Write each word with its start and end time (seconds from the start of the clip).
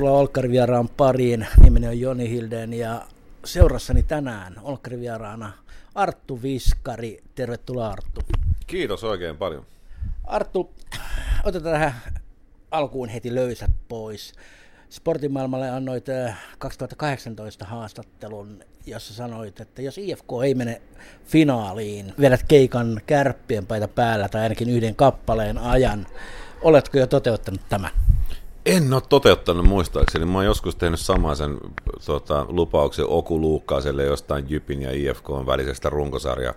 Tervetuloa 0.00 0.20
Olkkari 0.20 0.50
vieraan 0.50 0.88
pariin. 0.88 1.46
Nimeni 1.62 1.86
on 1.86 2.00
Joni 2.00 2.30
Hilden 2.30 2.74
ja 2.74 3.06
seurassani 3.44 4.02
tänään 4.02 4.54
Olkkari 4.62 5.00
vieraana 5.00 5.52
Arttu 5.94 6.42
Viskari. 6.42 7.18
Tervetuloa 7.34 7.88
Arttu. 7.88 8.20
Kiitos 8.66 9.04
oikein 9.04 9.36
paljon. 9.36 9.66
Arttu, 10.24 10.70
otetaan 11.44 11.72
tähän 11.72 11.94
alkuun 12.70 13.08
heti 13.08 13.34
löysät 13.34 13.70
pois. 13.88 14.32
Sportimaailmalle 14.90 15.70
annoit 15.70 16.06
2018 16.58 17.64
äh, 17.64 17.70
haastattelun, 17.70 18.64
jossa 18.86 19.14
sanoit, 19.14 19.60
että 19.60 19.82
jos 19.82 19.98
IFK 19.98 20.28
ei 20.44 20.54
mene 20.54 20.82
finaaliin, 21.24 22.14
vedät 22.20 22.42
keikan 22.48 23.00
kärppien 23.06 23.66
paita 23.66 23.88
päällä 23.88 24.28
tai 24.28 24.42
ainakin 24.42 24.70
yhden 24.70 24.96
kappaleen 24.96 25.58
ajan. 25.58 26.06
Oletko 26.62 26.98
jo 26.98 27.06
toteuttanut 27.06 27.68
tämän? 27.68 27.90
En 28.66 28.92
ole 28.92 29.02
toteuttanut 29.08 29.66
muistaakseni. 29.66 30.24
Mä 30.24 30.38
oon 30.38 30.44
joskus 30.44 30.76
tehnyt 30.76 31.00
samaisen 31.00 31.58
tota, 32.06 32.46
lupauksen 32.48 33.06
Oku 33.08 33.40
Luukkaaselle 33.40 34.04
jostain 34.04 34.46
Jypin 34.48 34.82
ja 34.82 34.90
IFK 34.92 35.28
välisestä 35.46 35.90
runkosarja 35.90 36.54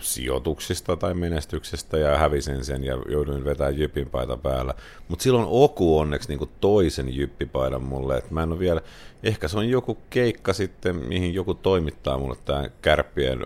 sijoituksista 0.00 0.96
tai 0.96 1.14
menestyksestä 1.14 1.98
ja 1.98 2.18
hävisin 2.18 2.64
sen 2.64 2.84
ja 2.84 2.98
jouduin 3.08 3.44
vetämään 3.44 3.78
Jypin 3.78 4.10
paita 4.10 4.36
päällä. 4.36 4.74
Mutta 5.08 5.22
silloin 5.22 5.46
Oku 5.48 5.98
onneksi 5.98 6.28
niinku 6.28 6.50
toisen 6.60 7.16
Jyppipaidan 7.16 7.82
mulle, 7.82 8.18
että 8.18 8.34
mä 8.34 8.42
en 8.42 8.52
ole 8.52 8.58
vielä, 8.58 8.80
ehkä 9.22 9.48
se 9.48 9.58
on 9.58 9.68
joku 9.68 9.98
keikka 10.10 10.52
sitten, 10.52 10.96
mihin 10.96 11.34
joku 11.34 11.54
toimittaa 11.54 12.18
mulle 12.18 12.36
tämä 12.44 12.68
kärppien 12.82 13.42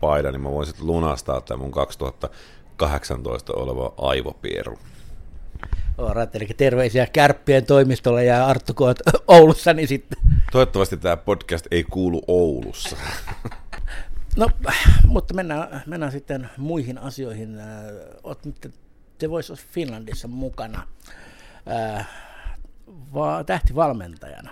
paida, 0.00 0.32
niin 0.32 0.40
mä 0.40 0.50
voin 0.50 0.66
sitten 0.66 0.86
lunastaa 0.86 1.40
tämän 1.40 1.60
mun 1.60 1.72
2018 1.72 3.52
oleva 3.52 3.92
aivopieru. 3.96 4.78
Orat, 5.98 6.36
eli 6.36 6.46
terveisiä 6.56 7.06
kärppien 7.06 7.66
toimistolle 7.66 8.24
ja 8.24 8.46
Arttu, 8.46 8.74
kun 8.74 8.94
Oulussa, 9.28 9.72
niin 9.72 9.88
sitten... 9.88 10.18
Toivottavasti 10.52 10.96
tämä 10.96 11.16
podcast 11.16 11.66
ei 11.70 11.84
kuulu 11.84 12.22
Oulussa. 12.26 12.96
No, 14.36 14.48
mutta 15.06 15.34
mennään, 15.34 15.82
mennään 15.86 16.12
sitten 16.12 16.50
muihin 16.56 16.98
asioihin. 16.98 17.56
Olet 18.22 18.44
nyt 18.44 18.74
The 19.18 19.30
Voice 19.30 19.52
of 19.52 19.60
Finlandissa 19.60 20.28
mukana 20.28 20.86
äh, 21.70 22.08
va- 23.14 23.44
tähtivalmentajana. 23.44 24.50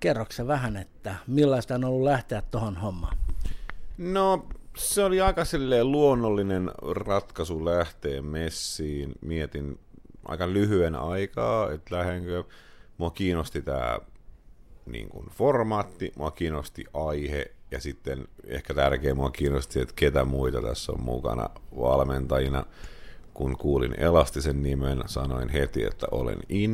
Kerroksä 0.00 0.46
vähän, 0.46 0.76
että 0.76 1.14
millaista 1.26 1.74
on 1.74 1.84
ollut 1.84 2.02
lähteä 2.02 2.42
tuohon 2.50 2.76
hommaan? 2.76 3.16
No, 3.98 4.46
se 4.76 5.04
oli 5.04 5.20
aika 5.20 5.42
luonnollinen 5.82 6.70
ratkaisu 6.94 7.64
lähteä 7.64 8.22
messiin. 8.22 9.12
Mietin 9.20 9.78
aika 10.24 10.52
lyhyen 10.52 10.94
aikaa, 10.94 11.70
että 11.72 11.96
lähdenkö. 11.96 12.44
Mua 12.98 13.10
kiinnosti 13.10 13.62
tämä 13.62 13.98
niin 14.86 15.08
kuin 15.08 15.26
formaatti, 15.30 16.12
mua 16.16 16.30
kiinnosti 16.30 16.84
aihe 16.94 17.50
ja 17.70 17.80
sitten 17.80 18.28
ehkä 18.46 18.74
tärkeä 18.74 19.14
mua 19.14 19.30
kiinnosti, 19.30 19.80
että 19.80 19.94
ketä 19.96 20.24
muita 20.24 20.62
tässä 20.62 20.92
on 20.92 21.02
mukana 21.02 21.50
valmentajina. 21.80 22.64
Kun 23.34 23.56
kuulin 23.56 24.00
Elastisen 24.00 24.62
nimen, 24.62 25.02
sanoin 25.06 25.48
heti, 25.48 25.84
että 25.84 26.06
olen 26.10 26.38
in. 26.48 26.72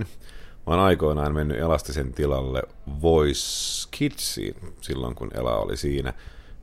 Mä 0.67 0.73
oon 0.73 0.79
aikoinaan 0.79 1.35
mennyt 1.35 1.59
Elastisen 1.59 2.13
tilalle 2.13 2.63
Voice 3.03 3.89
Kidsiin 3.91 4.55
silloin, 4.81 5.15
kun 5.15 5.31
Ela 5.35 5.57
oli 5.57 5.77
siinä. 5.77 6.15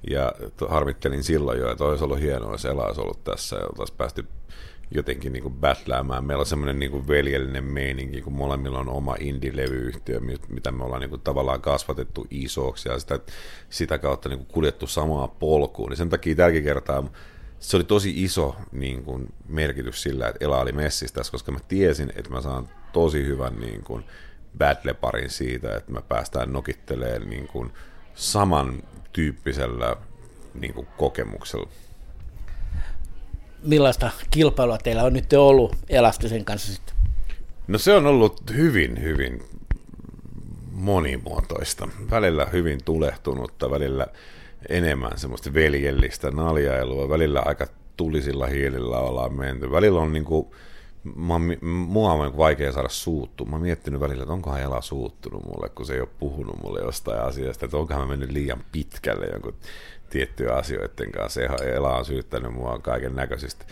Ja 0.09 0.31
harmittelin 0.69 1.23
silloin 1.23 1.59
jo, 1.59 1.71
että 1.71 1.83
olisi 1.83 2.03
ollut 2.03 2.19
hienoa, 2.19 2.51
jos 2.51 2.65
Ela 2.65 2.85
olisi 2.85 3.01
ollut 3.01 3.23
tässä 3.23 3.55
ja 3.55 3.65
oltaisiin 3.65 3.97
päästy 3.97 4.25
jotenkin 4.91 5.33
niin 5.33 5.43
kuin 5.43 5.53
battläämään. 5.53 6.25
Meillä 6.25 6.41
on 6.41 6.45
semmoinen 6.45 6.79
niin 6.79 7.07
veljellinen 7.07 7.63
meininki, 7.63 8.21
kun 8.21 8.33
molemmilla 8.33 8.79
on 8.79 8.89
oma 8.89 9.15
indie-levyyhtiö, 9.19 10.19
mitä 10.49 10.71
me 10.71 10.83
ollaan 10.83 11.01
niin 11.01 11.09
kuin 11.09 11.21
tavallaan 11.21 11.61
kasvatettu 11.61 12.27
isoksi 12.29 12.89
ja 12.89 12.99
sitä, 12.99 13.19
sitä 13.69 13.97
kautta 13.97 14.29
niin 14.29 14.39
kuin 14.39 14.47
kuljettu 14.47 14.87
samaa 14.87 15.27
polkuun. 15.27 15.89
Niin 15.89 15.97
sen 15.97 16.09
takia 16.09 16.35
tälläkin 16.35 16.63
kertaa 16.63 17.03
se 17.59 17.77
oli 17.77 17.83
tosi 17.83 18.23
iso 18.23 18.55
niin 18.71 19.03
kuin, 19.03 19.33
merkitys 19.47 20.01
sillä, 20.01 20.27
että 20.27 20.45
Ela 20.45 20.59
oli 20.59 20.71
messissä 20.71 21.15
tässä, 21.15 21.31
koska 21.31 21.51
mä 21.51 21.59
tiesin, 21.67 22.13
että 22.15 22.29
mä 22.29 22.41
saan 22.41 22.69
tosi 22.93 23.25
hyvän 23.25 23.59
niin 23.59 23.83
kuin, 23.83 24.03
battle-parin 24.57 25.29
siitä, 25.29 25.77
että 25.77 25.91
me 25.91 26.01
päästään 26.01 26.53
nokittelemaan 26.53 27.29
niin 27.29 27.47
kuin, 27.47 27.71
samantyyppisellä 28.15 29.95
niin 30.53 30.73
kuin, 30.73 30.87
kokemuksella 30.97 31.69
millaista 33.65 34.11
kilpailua 34.31 34.77
teillä 34.77 35.03
on 35.03 35.13
nyt 35.13 35.33
ollut 35.33 35.75
Elastisen 35.89 36.45
kanssa 36.45 36.73
sitten? 36.73 36.95
No 37.67 37.77
se 37.77 37.93
on 37.93 38.05
ollut 38.05 38.41
hyvin, 38.55 39.01
hyvin 39.01 39.43
monimuotoista. 40.71 41.87
Välillä 42.11 42.45
hyvin 42.45 42.79
tulehtunutta, 42.85 43.71
välillä 43.71 44.07
enemmän 44.69 45.17
semmoista 45.17 45.53
veljellistä 45.53 46.31
naljailua, 46.31 47.09
välillä 47.09 47.41
aika 47.45 47.67
tulisilla 47.97 48.47
hiilillä 48.47 48.97
ollaan 48.97 49.33
menty. 49.33 49.71
Välillä 49.71 49.99
on 49.99 50.13
niin 50.13 50.25
kuin, 50.25 50.47
mä, 51.15 51.33
mua 51.61 52.11
on 52.11 52.19
niinku 52.19 52.37
vaikea 52.37 52.71
saada 52.71 52.89
suuttu. 52.89 53.45
Mä 53.45 53.55
oon 53.55 53.61
miettinyt 53.61 54.01
välillä, 54.01 54.23
että 54.23 54.33
onkohan 54.33 54.61
Ela 54.61 54.81
suuttunut 54.81 55.45
mulle, 55.45 55.69
kun 55.69 55.85
se 55.85 55.93
ei 55.93 55.99
ole 55.99 56.09
puhunut 56.19 56.63
mulle 56.63 56.79
jostain 56.79 57.21
asiasta, 57.21 57.65
että 57.65 57.77
onkohan 57.77 58.03
mä 58.03 58.09
mennyt 58.09 58.31
liian 58.31 58.63
pitkälle 58.71 59.25
jonkun 59.25 59.55
tiettyjä 60.09 60.53
asioiden 60.53 61.11
kanssa. 61.11 61.41
Ela 61.41 61.97
on 61.97 62.05
syyttänyt 62.05 62.53
mua 62.53 62.79
kaiken 62.79 63.15
näköisistä 63.15 63.65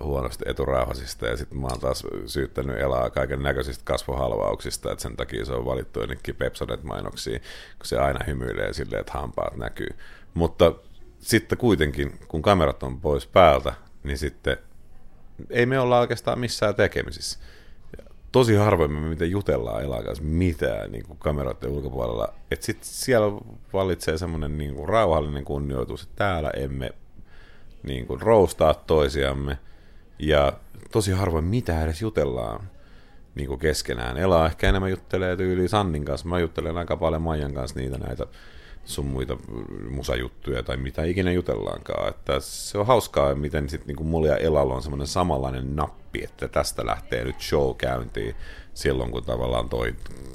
huonosta 0.00 0.50
eturauhasista 0.50 1.26
ja 1.26 1.36
sitten 1.36 1.58
mä 1.58 1.66
oon 1.66 1.80
taas 1.80 2.04
syyttänyt 2.26 2.80
Elaa 2.80 3.10
kaiken 3.10 3.42
näköisistä 3.42 3.84
kasvohalvauksista, 3.84 4.92
että 4.92 5.02
sen 5.02 5.16
takia 5.16 5.44
se 5.44 5.52
on 5.52 5.64
valittu 5.64 6.00
ennenkin 6.00 6.36
Pepsonet-mainoksiin, 6.36 7.40
kun 7.78 7.86
se 7.86 7.98
aina 7.98 8.24
hymyilee 8.26 8.72
silleen, 8.72 9.00
että 9.00 9.12
hampaat 9.12 9.56
näkyy. 9.56 9.88
Mutta 10.34 10.72
sitten 11.18 11.58
kuitenkin, 11.58 12.18
kun 12.28 12.42
kamerat 12.42 12.82
on 12.82 13.00
pois 13.00 13.26
päältä, 13.26 13.72
niin 14.04 14.18
sitten 14.18 14.56
ei 15.50 15.66
me 15.66 15.80
olla 15.80 16.00
oikeastaan 16.00 16.38
missään 16.38 16.74
tekemisissä 16.74 17.38
tosi 18.36 18.54
harvoin 18.54 18.92
me 18.92 19.08
miten 19.08 19.30
jutellaan 19.30 19.82
Elan 19.82 20.04
kanssa 20.04 20.24
mitään 20.24 20.92
niin 20.92 21.06
kuin 21.06 21.18
kameroiden 21.18 21.70
ulkopuolella. 21.70 22.34
Että 22.50 22.66
sitten 22.66 22.88
siellä 22.88 23.26
vallitsee 23.72 24.18
semmoinen 24.18 24.58
niin 24.58 24.74
kuin 24.74 24.88
rauhallinen 24.88 25.44
kunnioitus, 25.44 26.02
että 26.02 26.16
täällä 26.16 26.50
emme 26.50 26.90
niin 27.82 28.06
kuin 28.06 28.20
roustaa 28.20 28.74
toisiamme. 28.74 29.58
Ja 30.18 30.52
tosi 30.92 31.12
harvoin 31.12 31.44
mitä 31.44 31.84
edes 31.84 32.02
jutellaan 32.02 32.70
niin 33.34 33.48
kuin 33.48 33.60
keskenään. 33.60 34.16
Ela 34.16 34.46
ehkä 34.46 34.68
enemmän 34.68 34.90
juttelee 34.90 35.36
tyyli 35.36 35.68
Sannin 35.68 36.04
kanssa. 36.04 36.28
Mä 36.28 36.38
juttelen 36.38 36.78
aika 36.78 36.96
paljon 36.96 37.22
Maijan 37.22 37.54
kanssa 37.54 37.80
niitä 37.80 37.98
näitä 37.98 38.26
sun 38.86 39.06
muita 39.06 39.36
musajuttuja 39.90 40.62
tai 40.62 40.76
mitä 40.76 41.04
ikinä 41.04 41.32
jutellaankaan. 41.32 42.08
Että 42.08 42.40
se 42.40 42.78
on 42.78 42.86
hauskaa, 42.86 43.34
miten 43.34 43.68
sitten 43.68 43.86
niinku 43.86 44.04
mulla 44.04 44.28
ja 44.28 44.36
Elalla 44.36 44.74
on 44.74 44.82
semmoinen 44.82 45.06
samanlainen 45.06 45.76
nappi, 45.76 46.24
että 46.24 46.48
tästä 46.48 46.86
lähtee 46.86 47.24
nyt 47.24 47.40
show 47.40 47.76
käyntiin 47.76 48.34
silloin, 48.74 49.10
kun 49.10 49.24
tavallaan 49.24 49.68
toi 49.68 49.94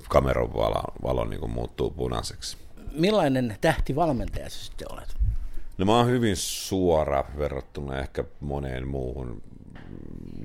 kameran 0.09 0.53
valo, 0.53 0.83
valo 1.03 1.25
niinku 1.25 1.47
muuttuu 1.47 1.89
punaiseksi. 1.89 2.57
Millainen 2.91 3.57
tähtivalmentaja 3.61 4.49
sä 4.49 4.65
sitten 4.65 4.91
olet? 4.91 5.15
No 5.77 5.85
mä 5.85 5.97
oon 5.97 6.07
hyvin 6.07 6.35
suora 6.35 7.23
verrattuna 7.37 7.99
ehkä 7.99 8.23
moneen 8.39 8.87
muuhun 8.87 9.41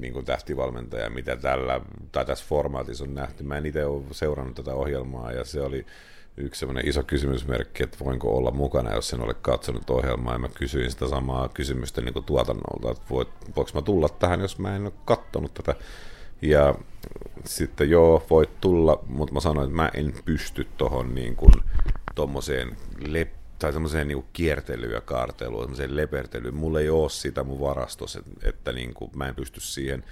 niin 0.01 0.13
kuin 0.13 0.25
tähtivalmentaja, 0.25 1.11
mitä 1.11 1.37
tällä, 1.37 1.81
tai 2.13 2.25
tässä 2.25 2.45
formaatissa 2.49 3.05
on 3.05 3.15
nähty. 3.15 3.45
Mä 3.45 3.57
en 3.57 3.67
itse 3.67 3.85
ole 3.85 4.03
seurannut 4.13 4.57
tätä 4.57 4.75
ohjelmaa, 4.75 5.33
ja 5.33 5.45
se 5.45 5.61
oli 5.61 5.87
yksi 6.37 6.59
sellainen 6.59 6.89
iso 6.89 7.03
kysymysmerkki, 7.03 7.83
että 7.83 8.05
voinko 8.05 8.37
olla 8.37 8.51
mukana, 8.51 8.95
jos 8.95 9.13
en 9.13 9.21
ole 9.21 9.35
katsonut 9.35 9.91
ohjelmaa. 9.91 10.33
Ja 10.33 10.39
mä 10.39 10.49
kysyin 10.49 10.91
sitä 10.91 11.09
samaa 11.09 11.49
kysymystä 11.49 12.01
niin 12.01 12.13
kuin 12.13 12.25
tuotannolta, 12.25 12.91
että 12.91 13.11
voit, 13.11 13.29
voiko 13.57 13.71
mä 13.75 13.83
tulla 13.83 14.09
tähän, 14.09 14.41
jos 14.41 14.59
mä 14.59 14.77
en 14.77 14.83
ole 14.83 14.93
katsonut 15.05 15.55
tätä. 15.55 15.75
Ja 16.43 16.75
sitten 17.45 17.91
joo, 17.91 18.27
voit 18.31 18.61
tulla, 18.61 19.05
mutta 19.09 19.35
mä 19.35 19.41
sanoin, 19.41 19.67
että 19.67 19.77
mä 19.77 19.91
en 19.95 20.15
pysty 20.25 20.67
tuohon 20.77 21.15
niin 21.15 21.37
kuin 21.37 21.53
tommoseen 22.15 22.77
lep 23.07 23.33
tai 23.59 23.73
semmoiseen 23.73 24.09
niin 24.09 24.25
kiertelyyn 24.33 24.95
ja 24.95 25.01
kaarteluun, 25.01 25.63
semmoiseen 25.63 25.97
lepertelyyn. 25.97 26.55
Mulla 26.55 26.81
ei 26.81 26.91
ole 26.91 27.11
sitä 27.11 27.45
mun 27.45 27.61
varastossa, 27.61 28.19
että, 28.19 28.49
että 28.49 28.73
niin 28.73 28.95
kuin 28.95 29.11
mä 29.15 29.29
en 29.29 29.35
pysty 29.35 29.61
siihen. 29.61 30.05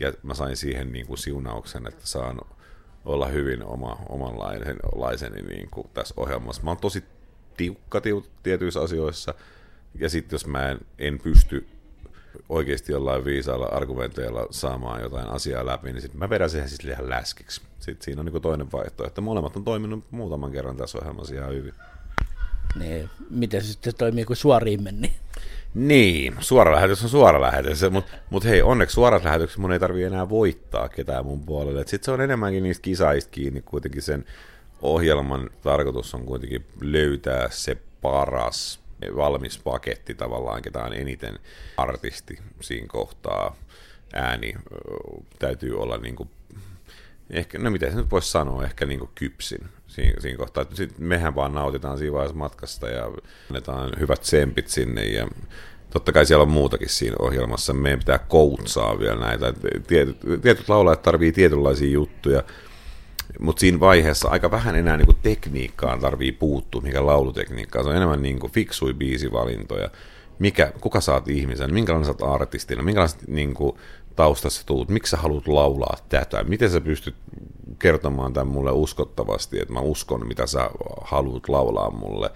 Ja 0.00 0.12
mä 0.22 0.34
sain 0.34 0.56
siihen 0.56 0.92
niin 0.92 1.06
kuin 1.06 1.18
siunauksen, 1.18 1.86
että 1.86 2.06
saan 2.06 2.40
olla 3.08 3.26
hyvin 3.26 3.64
oma, 3.64 3.98
omanlaiseni 4.08 5.42
niin 5.42 5.68
kuin 5.70 5.86
tässä 5.94 6.14
ohjelmassa. 6.16 6.62
Mä 6.62 6.70
oon 6.70 6.80
tosi 6.80 7.04
tiukka 7.56 8.02
tietyissä 8.42 8.80
asioissa, 8.80 9.34
ja 9.94 10.08
sitten 10.08 10.34
jos 10.34 10.46
mä 10.46 10.68
en, 10.68 10.78
en 10.98 11.18
pysty 11.18 11.66
oikeasti 12.48 12.92
jollain 12.92 13.24
viisailla 13.24 13.66
argumenteilla 13.66 14.46
saamaan 14.50 15.02
jotain 15.02 15.28
asiaa 15.28 15.66
läpi, 15.66 15.92
niin 15.92 16.02
sitten 16.02 16.18
mä 16.18 16.30
vedän 16.30 16.50
siihen 16.50 16.68
siis 16.68 16.84
liian 16.84 17.08
läskiksi. 17.08 17.60
Sitten 17.78 18.04
siinä 18.04 18.20
on 18.20 18.26
niin 18.26 18.42
toinen 18.42 18.72
vaihtoehto. 18.72 19.20
Molemmat 19.20 19.56
on 19.56 19.64
toiminut 19.64 20.04
muutaman 20.10 20.52
kerran 20.52 20.76
tässä 20.76 20.98
ohjelmassa 20.98 21.34
ihan 21.34 21.54
hyvin. 21.54 21.74
Niin, 22.78 23.10
miten 23.30 23.62
se 23.62 23.72
sitten 23.72 23.94
toimii, 23.98 24.24
kun 24.24 24.36
suoriin 24.36 24.82
meni? 24.82 25.14
Niin, 25.74 26.36
suora 26.40 26.72
lähetys 26.72 27.02
on 27.02 27.08
suora 27.08 27.40
lähetys, 27.40 27.90
mutta 27.90 28.16
mut 28.30 28.44
hei, 28.44 28.62
onneksi 28.62 28.94
suorat 28.94 29.24
lähetyksessä 29.24 29.60
mun 29.60 29.72
ei 29.72 29.78
tarvi 29.78 30.02
enää 30.02 30.28
voittaa 30.28 30.88
ketään 30.88 31.26
mun 31.26 31.46
puolelle. 31.46 31.80
Sitten 31.80 32.04
se 32.04 32.10
on 32.10 32.20
enemmänkin 32.20 32.62
niistä 32.62 32.82
kisaista 32.82 33.30
kiinni 33.30 33.62
kuitenkin 33.62 34.02
sen 34.02 34.24
ohjelman 34.82 35.50
tarkoitus 35.62 36.14
on 36.14 36.24
kuitenkin 36.24 36.64
löytää 36.80 37.48
se 37.50 37.76
paras 38.02 38.80
valmis 39.16 39.58
paketti 39.58 40.14
tavallaan, 40.14 40.62
ketä 40.62 40.82
on 40.82 40.94
eniten 40.94 41.38
artisti 41.76 42.38
siinä 42.60 42.86
kohtaa. 42.86 43.56
Ääni 44.12 44.54
täytyy 45.38 45.80
olla 45.80 45.96
niin 45.96 46.16
kuin, 46.16 46.30
ehkä, 47.30 47.58
no 47.58 47.70
miten 47.70 47.90
se 47.90 47.96
nyt 47.96 48.10
voisi 48.10 48.30
sanoa, 48.30 48.64
ehkä 48.64 48.86
niin 48.86 48.98
kuin 48.98 49.10
kypsin 49.14 49.60
siinä, 49.86 50.20
siinä 50.20 50.38
kohtaa. 50.38 50.64
Sitten 50.74 51.06
mehän 51.06 51.34
vaan 51.34 51.54
nautitaan 51.54 51.98
siinä 51.98 52.12
vaiheessa 52.12 52.38
matkasta 52.38 52.88
ja 52.88 53.10
annetaan 53.50 53.90
hyvät 54.00 54.20
tsempit 54.20 54.68
sinne 54.68 55.04
ja 55.04 55.28
totta 55.90 56.12
kai 56.12 56.26
siellä 56.26 56.42
on 56.42 56.50
muutakin 56.50 56.88
siinä 56.88 57.16
ohjelmassa. 57.18 57.72
Meidän 57.72 57.98
pitää 57.98 58.18
koutsaa 58.18 58.98
vielä 58.98 59.20
näitä. 59.20 59.54
Tietyt, 59.86 60.20
tietyt 60.42 60.68
laulajat 60.68 61.02
tarvii 61.02 61.32
tietynlaisia 61.32 61.90
juttuja, 61.90 62.42
mutta 63.38 63.60
siinä 63.60 63.80
vaiheessa 63.80 64.28
aika 64.28 64.50
vähän 64.50 64.76
enää 64.76 64.96
niin 64.96 65.06
kuin 65.06 65.18
tekniikkaan 65.22 66.00
tarvii 66.00 66.32
puuttua, 66.32 66.80
mikä 66.80 67.06
laulutekniikkaa. 67.06 67.82
Se 67.82 67.88
on 67.88 67.96
enemmän 67.96 68.22
niin 68.22 68.38
kuin 68.38 68.52
fiksui 68.52 68.94
biisivalintoja. 68.94 69.90
Mikä, 70.38 70.72
kuka 70.80 71.00
saat 71.00 71.28
ihmisen, 71.28 71.74
minkälainen 71.74 72.06
saat 72.06 72.22
artistina, 72.22 72.82
minkälaiset 72.82 73.28
niin 73.28 73.54
kuin, 73.54 73.76
taustassa 74.18 74.66
tuut, 74.66 74.88
miksi 74.88 75.10
sä 75.10 75.16
haluat 75.16 75.48
laulaa 75.48 75.96
tätä, 76.08 76.44
miten 76.44 76.70
sä 76.70 76.80
pystyt 76.80 77.14
kertomaan 77.78 78.32
tämän 78.32 78.52
mulle 78.52 78.70
uskottavasti, 78.70 79.60
että 79.60 79.74
mä 79.74 79.80
uskon, 79.80 80.26
mitä 80.26 80.46
sä 80.46 80.70
haluat 81.02 81.48
laulaa 81.48 81.90
mulle. 81.90 82.30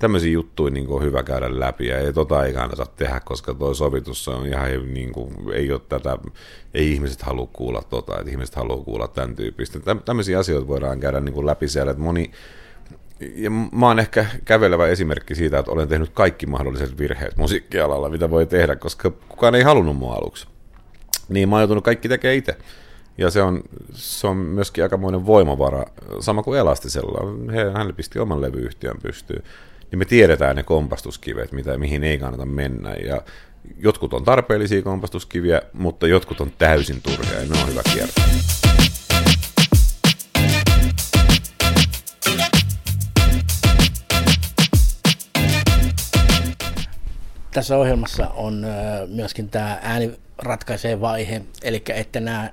Tämmöisiä 0.00 0.32
juttuja 0.32 0.70
niin 0.70 0.88
on 0.88 1.02
hyvä 1.02 1.22
käydä 1.22 1.60
läpi, 1.60 1.86
ja 1.86 1.98
ei 1.98 2.12
tota 2.12 2.44
ei 2.44 2.52
kannata 2.52 2.86
tehdä, 2.96 3.20
koska 3.20 3.54
tuo 3.54 3.74
sovitus 3.74 4.28
on 4.28 4.46
ihan, 4.46 4.94
niin 4.94 5.12
kuin, 5.12 5.34
ei 5.52 5.72
ole 5.72 5.80
tätä, 5.88 6.18
ei 6.74 6.92
ihmiset 6.92 7.22
halua 7.22 7.48
kuulla 7.52 7.82
tota, 7.82 8.18
että 8.18 8.30
ihmiset 8.30 8.54
haluaa 8.54 8.84
kuulla 8.84 9.08
tämän 9.08 9.36
tyyppistä. 9.36 9.78
Tämmöisiä 10.04 10.38
asioita 10.38 10.68
voidaan 10.68 11.00
käydä 11.00 11.20
niin 11.20 11.34
kuin 11.34 11.46
läpi 11.46 11.68
siellä, 11.68 11.90
että 11.90 12.02
moni, 12.02 12.30
ja 13.34 13.50
mä 13.50 13.86
oon 13.86 13.98
ehkä 13.98 14.26
kävelevä 14.44 14.86
esimerkki 14.86 15.34
siitä, 15.34 15.58
että 15.58 15.72
olen 15.72 15.88
tehnyt 15.88 16.10
kaikki 16.10 16.46
mahdolliset 16.46 16.98
virheet 16.98 17.36
musiikkialalla, 17.36 18.08
mitä 18.08 18.30
voi 18.30 18.46
tehdä, 18.46 18.76
koska 18.76 19.10
kukaan 19.10 19.54
ei 19.54 19.62
halunnut 19.62 19.96
mua 19.96 20.14
aluksi. 20.14 20.57
Niin 21.28 21.48
mä 21.48 21.56
oon 21.56 21.60
joutunut 21.60 21.84
kaikki 21.84 22.08
tekemään 22.08 22.36
itse. 22.36 22.56
Ja 23.18 23.30
se 23.30 23.42
on, 23.42 23.62
se 23.92 24.26
on 24.26 24.36
myöskin 24.36 24.84
aikamoinen 24.84 25.26
voimavara, 25.26 25.84
sama 26.20 26.42
kuin 26.42 26.58
Elastisella. 26.58 27.52
He, 27.52 27.70
hän 27.74 27.94
pisti 27.94 28.18
oman 28.18 28.40
levyyhtiön 28.40 28.96
pystyyn. 29.02 29.42
Niin 29.90 29.98
me 29.98 30.04
tiedetään 30.04 30.56
ne 30.56 30.62
kompastuskivet, 30.62 31.52
mitä, 31.52 31.78
mihin 31.78 32.04
ei 32.04 32.18
kannata 32.18 32.46
mennä. 32.46 32.94
Ja 32.94 33.22
jotkut 33.78 34.14
on 34.14 34.24
tarpeellisia 34.24 34.82
kompastuskiviä, 34.82 35.62
mutta 35.72 36.06
jotkut 36.06 36.40
on 36.40 36.52
täysin 36.58 37.02
turhia 37.02 37.40
ja 37.40 37.46
ne 37.46 37.62
on 37.62 37.68
hyvä 37.68 37.82
kiertää. 37.94 38.24
Tässä 47.52 47.76
ohjelmassa 47.76 48.28
on 48.28 48.66
myöskin 49.08 49.48
tämä 49.48 49.78
ääni 49.82 50.12
ratkaisee 50.38 51.00
vaihe, 51.00 51.42
eli 51.62 51.82
että 51.88 52.20
näe, 52.20 52.50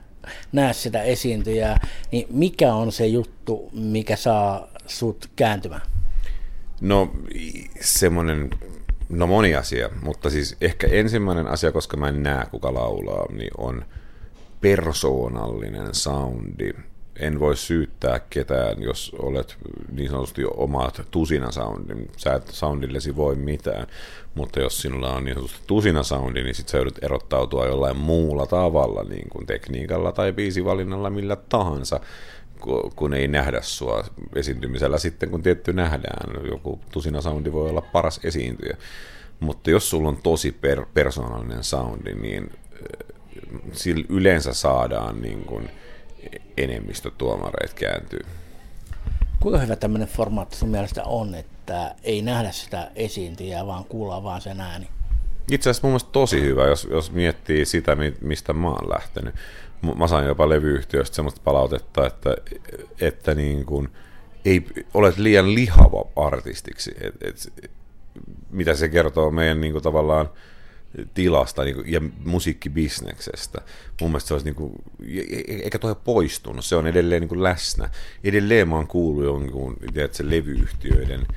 näe 0.52 0.74
sitä 0.74 1.04
esiintyjää, 1.04 1.88
niin 2.12 2.28
mikä 2.30 2.74
on 2.74 2.92
se 2.92 3.08
juttu, 3.08 3.70
mikä 3.74 4.16
saa 4.16 4.68
sut 4.86 5.30
kääntymään? 5.36 5.82
No 6.82 7.12
semmoinen, 7.82 8.50
no 9.10 9.28
moni 9.28 9.56
asia, 9.56 9.90
mutta 10.02 10.30
siis 10.30 10.58
ehkä 10.62 10.88
ensimmäinen 10.88 11.48
asia, 11.48 11.72
koska 11.72 11.98
mä 11.98 12.10
en 12.10 12.24
näe 12.24 12.46
kuka 12.46 12.74
laulaa, 12.74 13.32
niin 13.32 13.52
on 13.58 13.86
persoonallinen 14.62 15.96
soundi 15.96 16.74
en 17.20 17.40
voi 17.40 17.58
syyttää 17.58 18.20
ketään, 18.30 18.84
jos 18.84 19.16
olet 19.20 19.58
niin 19.92 20.10
sanotusti 20.10 20.42
omat 20.46 21.02
tusina 21.12 21.52
soundin. 21.52 22.12
Sä 22.18 22.34
et 22.34 22.48
soundillesi 22.48 23.16
voi 23.16 23.36
mitään, 23.36 23.88
mutta 24.36 24.60
jos 24.60 24.82
sinulla 24.82 25.16
on 25.16 25.24
niin 25.24 25.36
sanotusti 25.36 25.62
tusina 25.68 26.04
soundi, 26.04 26.44
niin 26.44 26.56
sit 26.56 26.68
sä 26.68 26.78
joudut 26.78 27.04
erottautua 27.04 27.66
jollain 27.66 27.98
muulla 27.98 28.46
tavalla, 28.46 29.04
niin 29.04 29.30
kuin 29.30 29.46
tekniikalla 29.46 30.12
tai 30.12 30.34
biisivalinnalla, 30.34 31.10
millä 31.10 31.36
tahansa, 31.36 32.00
kun 32.96 33.14
ei 33.14 33.28
nähdä 33.28 33.62
sua 33.62 34.04
esiintymisellä 34.36 34.98
sitten, 34.98 35.30
kun 35.30 35.44
tietty 35.44 35.74
nähdään. 35.74 36.48
Joku 36.48 36.80
tusina 36.92 37.22
soundi 37.22 37.52
voi 37.52 37.70
olla 37.70 37.82
paras 37.82 38.20
esiintyjä. 38.24 38.78
Mutta 39.40 39.70
jos 39.70 39.90
sulla 39.90 40.10
on 40.10 40.18
tosi 40.18 40.52
per- 40.52 40.86
persoonallinen 40.94 41.64
soundi, 41.64 42.14
niin 42.14 42.52
sillä 43.72 44.06
yleensä 44.10 44.54
saadaan 44.54 45.22
niin 45.22 45.46
kuin– 45.46 45.70
enemmistö 46.58 47.12
tuomareit 47.18 47.74
kääntyy. 47.74 48.26
Kuinka 49.40 49.60
hyvä 49.60 49.76
tämmöinen 49.76 50.08
formaatti 50.08 50.58
sun 50.58 50.70
mielestä 50.70 51.04
on, 51.04 51.36
että 51.36 51.96
ei 52.04 52.22
nähdä 52.22 52.52
sitä 52.52 52.92
esiintyjää, 52.96 53.68
vaan 53.68 53.86
kuulla 53.86 54.24
vaan 54.24 54.42
sen 54.42 54.62
ääni? 54.62 54.88
Itse 55.52 55.70
asiassa 55.70 55.88
mun 55.88 55.92
mielestä 55.92 56.10
tosi 56.12 56.42
hyvä, 56.42 56.68
jos, 56.68 56.88
jos 56.92 57.12
miettii 57.12 57.66
sitä, 57.66 57.98
mistä 58.22 58.54
mä 58.54 58.68
oon 58.70 58.90
lähtenyt. 58.90 59.36
Mä 59.98 60.08
sain 60.08 60.28
jopa 60.28 60.50
levyyhtiöstä 60.50 61.16
semmoista 61.16 61.42
palautetta, 61.44 62.08
että, 62.08 62.36
että 63.02 63.36
niin 63.36 63.66
kuin, 63.66 63.90
ei 64.46 64.66
olet 64.94 65.18
liian 65.18 65.56
lihava 65.56 66.06
artistiksi. 66.16 66.96
Et, 67.02 67.16
et, 67.22 67.70
mitä 68.50 68.76
se 68.76 68.90
kertoo 68.90 69.32
meidän 69.32 69.62
niin 69.62 69.74
kuin, 69.74 69.84
tavallaan 69.84 70.30
tilasta 71.14 71.64
niin 71.64 71.76
kuin, 71.76 71.92
ja 71.92 72.02
musiikkibisneksestä. 72.26 73.62
Mun 74.02 74.10
mielestä 74.10 74.28
se 74.28 74.34
olisi, 74.34 74.46
niin 74.46 74.56
kuin, 74.56 74.74
e, 75.08 75.20
e, 75.20 75.62
eikä 75.64 75.80
toi 75.80 75.96
poistunut, 76.04 76.66
se 76.66 76.76
on 76.76 76.88
edelleen 76.88 77.22
niin 77.22 77.30
kuin 77.30 77.44
läsnä. 77.44 77.90
Edelleen 78.24 78.70
mä 78.70 78.76
oon 78.76 78.88
kuullut 78.88 79.24
jonkun, 79.24 79.78
tiedätkö, 79.94 80.30
levyyhtiöiden 80.30 81.28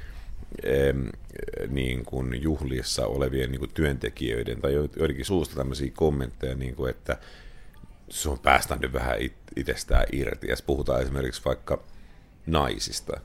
niin 1.68 2.04
kuin 2.04 2.42
juhlissa 2.42 3.06
olevien 3.06 3.50
niin 3.50 3.58
kuin 3.58 3.70
työntekijöiden 3.74 4.60
tai 4.60 4.72
joidenkin 4.72 5.24
suusta 5.24 5.56
tämmöisiä 5.56 5.90
kommentteja, 5.94 6.54
niin 6.54 6.74
kuin, 6.74 6.90
että 6.90 7.18
se 8.10 8.28
on 8.28 8.38
päästänyt 8.38 8.92
vähän 8.92 9.20
it- 9.20 9.52
itsestään 9.56 10.06
irti. 10.12 10.48
Ja 10.48 10.56
puhutaan 10.66 11.02
esimerkiksi 11.02 11.42
vaikka 11.44 11.82
naisista. 12.46 13.20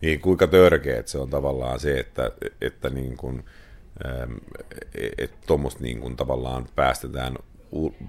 Niin 0.00 0.20
kuinka 0.20 0.46
törkeä 0.46 1.02
se 1.06 1.18
on 1.18 1.30
tavallaan 1.30 1.80
se, 1.80 1.98
että, 1.98 2.30
että 2.60 2.90
niin 2.90 3.16
kuin, 3.16 3.44
että 5.18 5.36
tuommoista 5.46 5.82
niin 5.82 6.00
kuin 6.00 6.16
tavallaan 6.16 6.68
päästetään, 6.74 7.38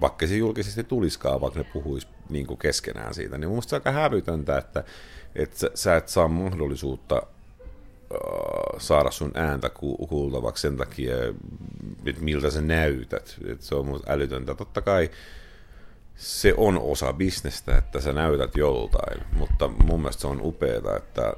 vaikka 0.00 0.26
se 0.26 0.36
julkisesti 0.36 0.84
tuliskaan, 0.84 1.40
vaikka 1.40 1.60
ne 1.60 1.66
puhuisi 1.72 2.06
niin 2.30 2.46
kuin 2.46 2.58
keskenään 2.58 3.14
siitä, 3.14 3.38
niin 3.38 3.50
mun 3.50 3.62
se 3.62 3.76
aika 3.76 3.92
hävytöntä, 3.92 4.58
että, 4.58 4.84
että 5.34 5.58
sä, 5.58 5.70
sä 5.74 5.96
et 5.96 6.08
saa 6.08 6.28
mahdollisuutta 6.28 7.22
saada 8.78 9.10
sun 9.10 9.32
ääntä 9.34 9.70
kuultavaksi 10.08 10.62
sen 10.62 10.76
takia, 10.76 11.14
että 12.06 12.22
miltä 12.22 12.50
sä 12.50 12.60
näytät. 12.60 13.36
Että 13.46 13.64
se 13.64 13.74
on 13.74 13.86
mun 13.86 14.00
älytöntä. 14.06 14.54
Totta 14.54 14.80
kai 14.80 15.10
se 16.16 16.54
on 16.56 16.78
osa 16.78 17.12
bisnestä, 17.12 17.78
että 17.78 18.00
sä 18.00 18.12
näytät 18.12 18.56
joltain, 18.56 19.20
mutta 19.36 19.68
mun 19.68 20.00
mielestä 20.00 20.20
se 20.20 20.26
on 20.26 20.40
upeaa, 20.42 20.96
että 20.96 21.32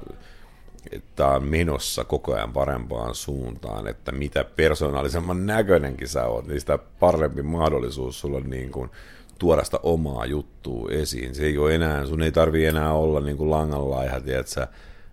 että 0.91 1.27
on 1.27 1.43
menossa 1.43 2.03
koko 2.03 2.33
ajan 2.33 2.53
parempaan 2.53 3.15
suuntaan, 3.15 3.87
että 3.87 4.11
mitä 4.11 4.43
persoonallisemman 4.43 5.45
näköinenkin 5.45 6.07
sä 6.07 6.25
oot, 6.25 6.47
niin 6.47 6.59
sitä 6.59 6.77
parempi 6.77 7.41
mahdollisuus 7.41 8.19
sulla 8.19 8.37
on 8.37 8.49
niin 8.49 8.71
kuin 8.71 8.89
tuoda 9.39 9.63
sitä 9.63 9.79
omaa 9.83 10.25
juttua 10.25 10.89
esiin. 10.91 11.35
Se 11.35 11.45
ei 11.45 11.57
ole 11.57 11.75
enää, 11.75 12.05
sun 12.05 12.21
ei 12.21 12.31
tarvi 12.31 12.65
enää 12.65 12.93
olla 12.93 13.19
niin 13.19 13.37
kuin 13.37 13.49
langanlaiha, 13.49 14.19
tiedätkö, 14.19 14.67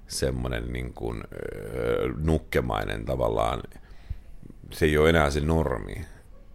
semmoinen 0.07 0.73
niin 0.73 0.95
kuin, 0.95 1.25
nukkemainen 2.17 3.05
tavallaan, 3.05 3.63
se 4.71 4.87
ei 4.87 4.99
ole 4.99 5.11
enää 5.11 5.31
se 5.31 5.41
normi, 5.41 6.05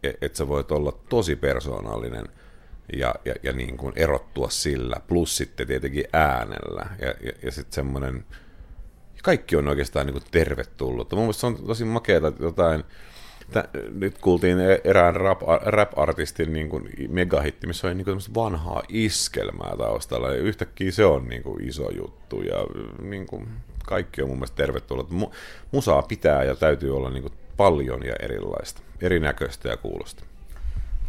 e, 0.03 0.12
että 0.22 0.38
sä 0.38 0.48
voit 0.48 0.72
olla 0.72 1.00
tosi 1.10 1.36
persoonallinen 1.36 2.25
ja, 2.93 3.15
ja, 3.25 3.36
ja 3.43 3.53
niin 3.53 3.77
kuin 3.77 3.93
erottua 3.96 4.50
sillä, 4.50 4.96
plus 5.08 5.38
sitten 5.38 5.67
tietenkin 5.67 6.05
äänellä 6.13 6.86
ja, 7.00 7.08
ja, 7.08 7.32
ja 7.43 7.51
sitten 7.51 7.74
semmoinen 7.74 8.25
kaikki 9.24 9.56
on 9.56 9.68
oikeastaan 9.68 10.06
niin 10.06 10.13
kuin 10.13 10.24
tervetullut. 10.32 11.12
Mun 11.12 11.22
mielestä 11.22 11.42
se 11.42 11.48
on 11.48 11.56
tosi 11.56 11.86
makeata, 11.86 12.32
jotain, 12.39 12.84
nyt 13.94 14.18
kuultiin 14.18 14.60
e- 14.60 14.82
erään 14.84 15.15
rap, 15.15 15.42
rap-artistin 15.65 16.53
niin 16.53 16.70
kuin 16.70 16.89
megahitti, 17.10 17.68
missä 17.68 17.88
oli 17.88 17.96
niin 17.96 18.06
kuin 18.06 18.20
vanhaa 18.36 18.84
iskelmää 18.89 19.74
taustalla, 19.77 20.32
ja 20.32 20.36
yhtäkkiä 20.36 20.92
se 20.92 21.06
on 21.06 21.27
niin 21.27 21.44
kuin 21.44 21.70
iso 21.70 21.92
juttu, 21.92 22.42
ja 22.42 22.58
niin 23.01 23.25
kuin 23.25 23.48
kaikki 23.86 24.22
on 24.22 24.27
mun 24.27 24.38
mielestä 24.38 24.56
tervetullut. 24.56 25.10
Musaa 25.72 26.01
pitää 26.01 26.44
ja 26.44 26.56
täytyy 26.56 26.98
olla 26.98 27.10
niin 27.10 27.24
kuin 27.24 27.34
paljon 27.58 28.06
ja 28.06 28.15
erilaista, 28.20 28.82
erinäköistä 29.01 29.70
ja 29.70 29.77
kuulosta. 29.77 30.24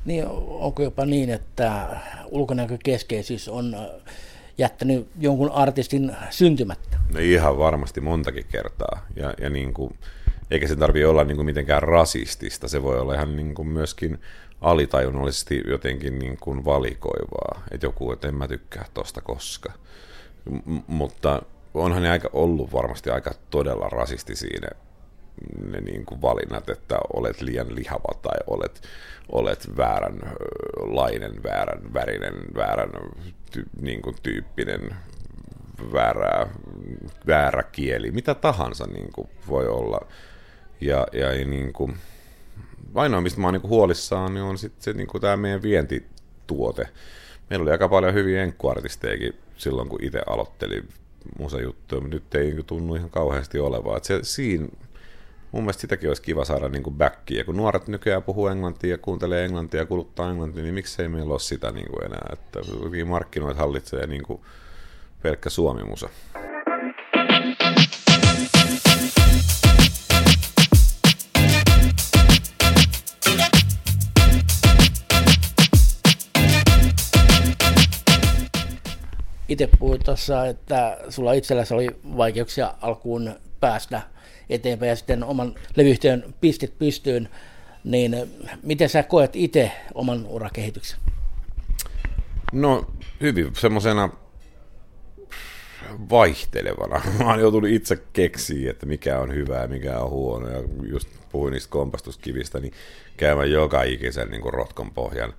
Niin, 0.05 0.27
onko 0.47 0.83
jopa 0.83 1.07
niin, 1.07 1.31
että 1.31 1.87
ulkonäkökeskeisyys 2.31 3.49
on 3.49 3.77
jättänyt 4.59 5.09
jonkun 5.21 5.51
artistin 5.51 6.17
syntymättä? 6.31 6.99
No 7.15 7.21
ihan 7.21 7.59
varmasti 7.59 8.01
montakin 8.01 8.47
kertaa. 8.49 9.07
Ja, 9.17 9.35
ja 9.41 9.51
niin 9.51 9.75
kuin, 9.75 9.99
eikä 10.51 10.69
se 10.69 10.77
tarvitse 10.77 11.07
olla 11.07 11.25
niin 11.25 11.37
kuin 11.37 11.47
mitenkään 11.47 11.83
rasistista, 11.83 12.69
se 12.69 12.83
voi 12.83 12.99
olla 12.99 13.15
ihan 13.15 13.37
niin 13.37 13.55
kuin 13.55 13.69
myöskin 13.69 14.21
alitajunnollisesti 14.61 15.63
jotenkin 15.69 16.19
niin 16.19 16.37
kuin 16.41 16.65
valikoivaa, 16.65 17.63
että 17.71 17.87
joku, 17.87 18.13
että 18.13 18.29
en 18.29 18.35
mä 18.35 18.49
tykkää 18.49 18.85
tosta 18.95 19.21
koska. 19.21 19.73
M- 20.51 20.79
mutta 20.87 21.43
onhan 21.75 22.03
ne 22.03 22.11
aika 22.11 22.31
ollut 22.33 22.73
varmasti 22.73 23.11
aika 23.11 23.31
todella 23.51 23.89
rasisti 23.89 24.37
siinä 24.37 24.69
ne 25.71 25.81
niin 25.81 26.07
kuin 26.07 26.23
valinnat, 26.23 26.69
että 26.69 26.99
olet 27.13 27.41
liian 27.41 27.75
lihava 27.75 28.15
tai 28.23 28.39
olet, 28.47 28.83
olet 29.33 29.77
vääränlainen, 29.77 31.43
väärän 31.43 31.95
värinen, 31.95 32.35
väärän 32.55 32.91
ty, 33.51 33.65
niin 33.81 34.03
kuin 34.03 34.17
tyyppinen, 34.23 34.97
väärä, 35.93 36.47
väärä 37.27 37.63
kieli, 37.63 38.11
mitä 38.11 38.35
tahansa 38.35 38.87
niin 38.87 39.13
kuin 39.13 39.29
voi 39.49 39.69
olla. 39.69 40.01
Ja, 40.81 41.07
ja 41.13 41.29
niin 41.29 41.73
kuin, 41.73 41.97
ainoa, 42.95 43.21
mistä 43.21 43.41
mä 43.41 43.47
oon 43.47 43.55
niin 43.55 43.69
huolissaan, 43.69 44.35
niin 44.35 44.45
on 44.45 44.59
sitten 44.59 44.83
se, 44.83 44.93
niin 44.93 45.07
kuin 45.07 45.21
tämä 45.21 45.37
meidän 45.37 45.63
vientituote. 45.63 46.89
Meillä 47.51 47.63
oli 47.63 47.71
aika 47.71 47.89
paljon 47.89 48.15
hyviä 48.15 48.43
enkkuartistejakin 48.43 49.35
silloin, 49.57 49.89
kun 49.89 50.05
itse 50.05 50.23
aloittelin 50.27 50.89
musajuttuja, 51.39 52.01
mutta 52.01 52.17
nyt 52.17 52.35
ei 52.35 52.53
niin 52.53 52.65
tunnu 52.65 52.95
ihan 52.95 53.11
kauheasti 53.11 53.59
olevaa. 53.59 53.97
Et 53.97 54.05
se, 54.05 54.19
siinä, 54.23 54.69
mun 55.55 55.63
mielestä 55.63 55.81
sitäkin 55.81 56.11
olisi 56.11 56.23
kiva 56.23 56.45
saada 56.45 56.69
niin 56.69 56.83
kuin 56.83 56.97
backia. 56.97 57.45
Kun 57.45 57.57
nuoret 57.57 57.89
nykyään 57.89 58.23
puhuu 58.23 58.47
englantia 58.47 58.91
ja 58.91 58.99
kuuntelee 58.99 59.45
englantia 59.45 59.81
ja 59.81 59.87
kuluttaa 59.87 60.31
englantia, 60.31 60.63
niin 60.63 60.75
miksei 60.75 61.09
meillä 61.09 61.33
ole 61.33 61.41
sitä 61.41 61.71
niin 61.71 61.87
kuin 61.91 62.05
enää. 62.05 62.29
Että 62.33 62.61
markkinoit 63.07 63.57
hallitsee 63.57 64.07
niin 64.07 64.23
kuin 64.23 64.41
pelkkä 65.23 65.51
suomimusa. 65.51 66.09
itse 79.49 79.69
puhuit 79.79 80.03
tuossa, 80.05 80.47
että 80.47 80.99
sulla 81.09 81.33
itselläsi 81.33 81.75
oli 81.75 81.89
vaikeuksia 82.17 82.75
alkuun 82.81 83.35
päästä 83.61 84.14
eteenpäin 84.51 84.89
ja 84.89 84.97
sitten 84.97 85.25
oman 85.25 85.55
levyyhtiön 85.77 86.35
pistit 86.41 86.79
pystyyn, 86.79 87.29
niin 87.85 88.17
miten 88.63 88.89
sä 88.89 89.03
koet 89.03 89.37
itse 89.37 89.73
oman 89.95 90.27
urakehityksen? 90.27 90.99
No 92.53 92.87
hyvin 93.21 93.51
semmoisena 93.55 94.09
vaihtelevana. 96.11 97.03
Mä 97.19 97.31
oon 97.31 97.41
joutunut 97.41 97.71
itse 97.71 97.97
keksiä, 98.13 98.71
että 98.71 98.87
mikä 98.87 99.19
on 99.19 99.35
hyvä 99.35 99.63
ja 99.63 99.69
mikä 99.69 99.99
on 99.99 100.11
huono. 100.11 100.49
Ja 100.49 100.63
just 100.83 101.09
puhuin 101.33 101.53
niistä 101.53 101.71
kompastuskivistä, 101.71 102.61
niin 102.61 102.73
käymään 103.17 103.51
joka 103.51 103.83
ikisen 103.83 104.31
niin 104.31 104.43
kuin 104.43 104.55
rotkon 104.55 104.91
pohjan 104.91 105.35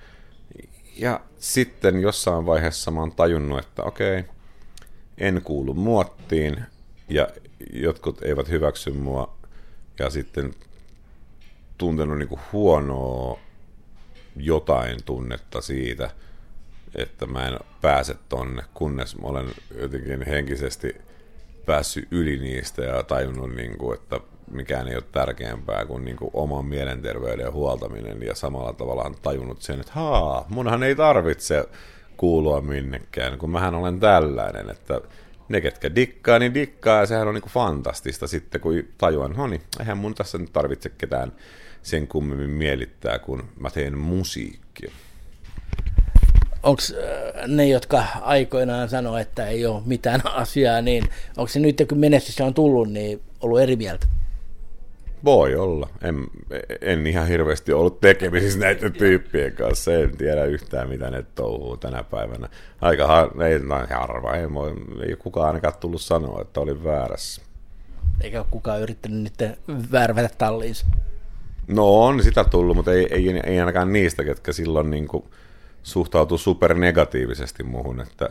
ja 0.95 1.21
sitten 1.39 2.01
jossain 2.01 2.45
vaiheessa 2.45 2.91
mä 2.91 2.99
oon 2.99 3.11
tajunnut, 3.11 3.59
että 3.59 3.83
okei, 3.83 4.23
en 5.17 5.41
kuulu 5.43 5.73
muottiin 5.73 6.63
ja 7.09 7.27
jotkut 7.73 8.23
eivät 8.23 8.49
hyväksy 8.49 8.91
mua 8.91 9.35
ja 9.99 10.09
sitten 10.09 10.53
tuntenut 11.77 12.17
niin 12.17 12.39
huonoa 12.51 13.39
jotain 14.35 15.03
tunnetta 15.05 15.61
siitä, 15.61 16.09
että 16.95 17.25
mä 17.25 17.47
en 17.47 17.59
pääse 17.81 18.15
tonne, 18.29 18.63
kunnes 18.73 19.17
mä 19.17 19.27
olen 19.27 19.47
jotenkin 19.81 20.25
henkisesti 20.25 20.95
päässyt 21.65 22.07
yli 22.11 22.37
niistä 22.37 22.81
ja 22.81 23.03
tajunnut, 23.03 23.55
niin 23.55 23.77
kuin, 23.77 23.99
että 23.99 24.19
mikään 24.51 24.87
ei 24.87 24.95
ole 24.95 25.03
tärkeämpää 25.11 25.85
kuin, 25.85 26.05
niin 26.05 26.17
kuin 26.17 26.31
oman 26.33 26.65
mielenterveyden 26.65 27.53
huoltaminen 27.53 28.23
ja 28.23 28.35
samalla 28.35 28.73
tavalla 28.73 29.03
on 29.03 29.15
tajunnut 29.21 29.61
sen, 29.61 29.79
että 29.79 29.91
haa, 29.95 30.45
munhan 30.49 30.83
ei 30.83 30.95
tarvitse 30.95 31.69
kuulua 32.17 32.61
minnekään, 32.61 33.37
kun 33.37 33.49
mähän 33.49 33.75
olen 33.75 33.99
tällainen, 33.99 34.69
että 34.69 35.01
ne, 35.49 35.61
ketkä 35.61 35.95
dikkaa, 35.95 36.39
niin 36.39 36.53
dikkaa, 36.53 36.99
ja 36.99 37.05
sehän 37.05 37.27
on 37.27 37.33
niin 37.33 37.41
kuin 37.41 37.53
fantastista 37.53 38.27
sitten, 38.27 38.61
kun 38.61 38.83
tajuan, 38.97 39.31
no 39.31 39.47
niin, 39.47 39.61
eihän 39.79 39.97
mun 39.97 40.15
tässä 40.15 40.37
nyt 40.37 40.53
tarvitse 40.53 40.89
ketään 40.89 41.31
sen 41.83 42.07
kummemmin 42.07 42.49
mielittää, 42.49 43.19
kun 43.19 43.43
mä 43.59 43.69
teen 43.69 43.97
musiikkia. 43.97 44.91
Onko 46.63 46.81
äh, 46.91 47.47
ne, 47.47 47.67
jotka 47.67 48.03
aikoinaan 48.21 48.89
sanoo, 48.89 49.17
että 49.17 49.47
ei 49.47 49.65
ole 49.65 49.81
mitään 49.85 50.21
asiaa, 50.43 50.81
niin 50.81 51.03
onko 51.37 51.47
se 51.47 51.59
nyt, 51.59 51.83
kun 51.89 51.97
menestys 51.97 52.41
on 52.41 52.53
tullut, 52.53 52.91
niin 52.91 53.21
ollut 53.41 53.59
eri 53.59 53.75
mieltä? 53.75 54.07
Voi 55.25 55.55
olla. 55.55 55.89
En, 56.01 56.27
en 56.81 57.07
ihan 57.07 57.27
hirveästi 57.27 57.73
ollut 57.73 57.99
tekemisissä 57.99 58.59
näiden 58.59 58.93
tyyppien 58.93 59.53
kanssa. 59.53 59.93
En 59.93 60.17
tiedä 60.17 60.45
yhtään, 60.45 60.89
mitä 60.89 61.11
ne 61.11 61.25
touhuu 61.35 61.77
tänä 61.77 62.03
päivänä. 62.03 62.49
Aika 62.81 63.07
har- 63.07 63.43
ei, 63.43 63.59
no, 63.59 63.75
harva. 63.89 64.35
Ei, 64.35 64.53
voi, 64.53 64.73
ei 65.07 65.15
kukaan 65.15 65.47
ainakaan 65.47 65.73
tullut 65.79 66.01
sanoa, 66.01 66.41
että 66.41 66.59
oli 66.59 66.83
väärässä. 66.83 67.41
Eikä 68.21 68.39
ole 68.39 68.47
kukaan 68.51 68.81
yrittänyt 68.81 69.23
nyt 69.23 69.33
värvätä 69.91 70.29
talliinsa. 70.37 70.85
No 71.67 72.05
on 72.05 72.23
sitä 72.23 72.43
tullut, 72.43 72.75
mutta 72.75 72.93
ei, 72.93 73.07
ei, 73.09 73.41
ei 73.43 73.59
ainakaan 73.59 73.93
niistä, 73.93 74.23
ketkä 74.23 74.53
silloin 74.53 74.89
niin 74.89 75.07
kuin 75.07 75.23
suhtautuu 75.83 76.37
supernegatiivisesti 76.37 77.63
muuhun. 77.63 78.01
Että, 78.01 78.29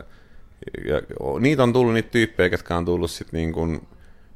ja, 0.88 1.02
niitä 1.40 1.62
on 1.62 1.72
tullut 1.72 1.94
niitä 1.94 2.10
tyyppejä, 2.10 2.50
ketkä 2.50 2.76
on 2.76 2.84
tullut 2.84 3.10
sitten 3.10 3.38
niin 3.38 3.52
kuin 3.52 3.86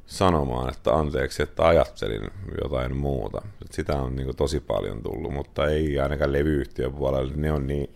sanomaan, 0.09 0.69
että 0.69 0.93
anteeksi, 0.93 1.43
että 1.43 1.67
ajattelin 1.67 2.21
jotain 2.63 2.97
muuta. 2.97 3.41
Sitä 3.71 3.93
on 3.93 4.15
niin 4.15 4.35
tosi 4.35 4.59
paljon 4.59 5.03
tullut, 5.03 5.33
mutta 5.33 5.67
ei 5.67 5.99
ainakaan 5.99 6.33
levyyhtiön 6.33 6.93
puolella. 6.93 7.33
Ne 7.35 7.51
on 7.51 7.67
niin 7.67 7.95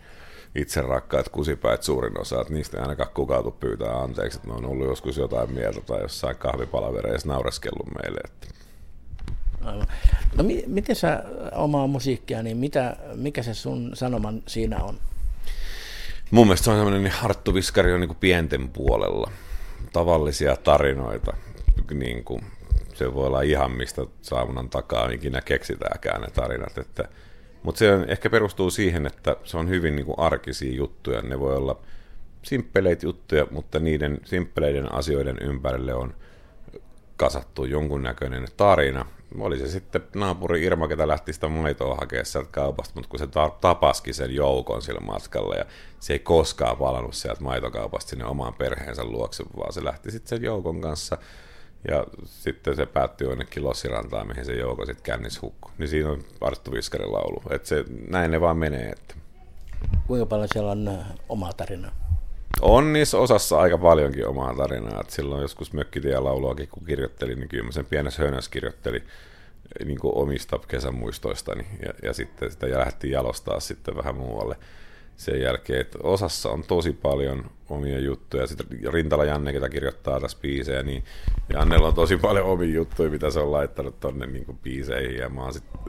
itse 0.54 0.82
rakkaat 0.82 1.28
kusipäät 1.28 1.82
suurin 1.82 2.20
osa, 2.20 2.40
että 2.40 2.52
niistä 2.52 2.76
ei 2.76 2.82
ainakaan 2.82 3.10
kukaan 3.14 3.52
pyytää 3.52 4.02
anteeksi, 4.02 4.38
että 4.38 4.48
ne 4.48 4.54
on 4.54 4.66
ollut 4.66 4.86
joskus 4.86 5.16
jotain 5.16 5.52
mieltä 5.52 5.80
tai 5.80 6.00
jossain 6.00 6.36
kahvipalavereissa 6.36 7.28
naureskellut 7.28 7.86
meille. 8.02 8.20
Että. 8.24 8.46
Aivan. 9.64 9.86
No 10.36 10.44
mi- 10.44 10.64
miten 10.66 10.96
sä 10.96 11.24
omaa 11.52 11.86
musiikkia, 11.86 12.42
niin 12.42 12.56
mitä, 12.56 12.96
mikä 13.14 13.42
se 13.42 13.54
sun 13.54 13.90
sanoman 13.94 14.42
siinä 14.46 14.84
on? 14.84 14.98
Mun 16.30 16.46
mielestä 16.46 16.64
se 16.64 16.70
on 16.70 16.76
sellainen 16.76 17.02
niin 17.02 17.12
Harttu 17.12 17.54
Viskari 17.54 17.92
on 17.92 18.00
niin 18.00 18.08
kuin 18.08 18.18
pienten 18.20 18.68
puolella. 18.68 19.30
Tavallisia 19.92 20.56
tarinoita, 20.56 21.36
niin 21.92 22.24
kuin, 22.24 22.40
se 22.94 23.14
voi 23.14 23.26
olla 23.26 23.42
ihan 23.42 23.72
mistä 23.72 24.06
saamunan 24.22 24.70
takaa 24.70 25.10
ikinä 25.10 25.40
keksitäänkään 25.40 26.20
ne 26.20 26.28
tarinat. 26.34 26.78
Että, 26.78 27.08
mutta 27.62 27.78
se 27.78 27.94
on, 27.94 28.04
ehkä 28.08 28.30
perustuu 28.30 28.70
siihen, 28.70 29.06
että 29.06 29.36
se 29.44 29.56
on 29.56 29.68
hyvin 29.68 29.96
niin 29.96 30.06
kuin 30.06 30.18
arkisia 30.18 30.74
juttuja. 30.74 31.22
Ne 31.22 31.40
voi 31.40 31.56
olla 31.56 31.80
simppeleitä 32.42 33.06
juttuja, 33.06 33.46
mutta 33.50 33.78
niiden 33.78 34.20
simppeleiden 34.24 34.94
asioiden 34.94 35.38
ympärille 35.40 35.94
on 35.94 36.14
kasattu 37.16 37.64
jonkunnäköinen 37.64 38.46
tarina. 38.56 39.06
Oli 39.38 39.58
se 39.58 39.68
sitten 39.68 40.02
naapuri 40.14 40.64
Irma, 40.64 40.88
ketä 40.88 41.08
lähti 41.08 41.32
sitä 41.32 41.48
maitoa 41.48 41.94
hakemaan 41.94 42.26
sieltä 42.26 42.48
kaupasta, 42.52 42.94
mutta 42.94 43.08
kun 43.08 43.18
se 43.18 43.28
tapaski 43.60 44.12
sen 44.12 44.34
joukon 44.34 44.82
sillä 44.82 45.00
matkalla 45.00 45.54
ja 45.54 45.64
se 46.00 46.12
ei 46.12 46.18
koskaan 46.18 46.76
palannut 46.76 47.14
sieltä 47.14 47.42
maitokaupasta 47.42 48.10
sinne 48.10 48.24
omaan 48.24 48.54
perheensä 48.54 49.04
luokse, 49.04 49.44
vaan 49.56 49.72
se 49.72 49.84
lähti 49.84 50.10
sitten 50.10 50.28
sen 50.28 50.42
joukon 50.42 50.80
kanssa– 50.80 51.18
ja 51.90 52.04
sitten 52.24 52.76
se 52.76 52.86
päättyi 52.86 53.28
jonnekin 53.28 53.64
Lossirantaan, 53.64 54.26
mihin 54.26 54.44
se 54.44 54.52
jouko 54.52 54.86
sitten 54.86 55.04
kännis 55.04 55.42
hukku. 55.42 55.70
Niin 55.78 55.88
siinä 55.88 56.10
on 56.10 56.24
Arttu 56.40 56.72
Viskarin 56.72 57.12
laulu. 57.12 57.42
Että 57.50 57.68
se, 57.68 57.84
näin 58.08 58.30
ne 58.30 58.40
vaan 58.40 58.56
menee. 58.56 58.88
Että. 58.88 59.14
Kuinka 60.06 60.26
paljon 60.26 60.48
siellä 60.52 60.70
on 60.70 60.88
äh, 60.88 61.06
omaa 61.28 61.52
tarinaa? 61.52 61.92
On 62.60 62.92
niissä 62.92 63.18
osassa 63.18 63.58
aika 63.58 63.78
paljonkin 63.78 64.26
omaa 64.26 64.54
tarinaa. 64.54 65.00
Et 65.00 65.10
silloin 65.10 65.42
joskus 65.42 65.72
Mökkitie-lauluakin, 65.72 66.68
kun 66.68 66.84
kirjoittelin, 66.86 67.38
niin 67.38 67.48
kyllä 67.48 67.64
mä 67.64 67.72
sen 67.72 67.86
pienessä 67.86 68.22
hönössä 68.22 68.50
kirjoittelin 68.50 69.02
niin 69.84 69.98
kuin 69.98 70.14
omista 70.16 70.58
kesämuistoistani. 70.68 71.66
Ja, 71.82 71.92
ja 72.02 72.12
sitten 72.12 72.50
sitä 72.50 72.70
lähdettiin 72.70 73.12
jalostaa 73.12 73.60
sitten 73.60 73.96
vähän 73.96 74.14
muualle 74.14 74.56
sen 75.16 75.40
jälkeen, 75.40 75.80
että 75.80 75.98
osassa 76.02 76.50
on 76.50 76.62
tosi 76.62 76.92
paljon 76.92 77.50
omia 77.68 77.98
juttuja. 77.98 78.46
Sitten 78.46 78.92
Rintala 78.92 79.24
Janne, 79.24 79.52
ketä 79.52 79.68
kirjoittaa 79.68 80.20
tässä 80.20 80.38
biisejä, 80.42 80.82
niin 80.82 81.04
Jannella 81.52 81.88
on 81.88 81.94
tosi 81.94 82.16
paljon 82.16 82.46
omia 82.46 82.74
juttuja, 82.74 83.10
mitä 83.10 83.30
se 83.30 83.40
on 83.40 83.52
laittanut 83.52 84.00
tonne 84.00 84.26
niin 84.26 84.58
biiseihin, 84.62 85.16
ja 85.16 85.28
mä 85.28 85.42
oon 85.42 85.52
sitten 85.52 85.80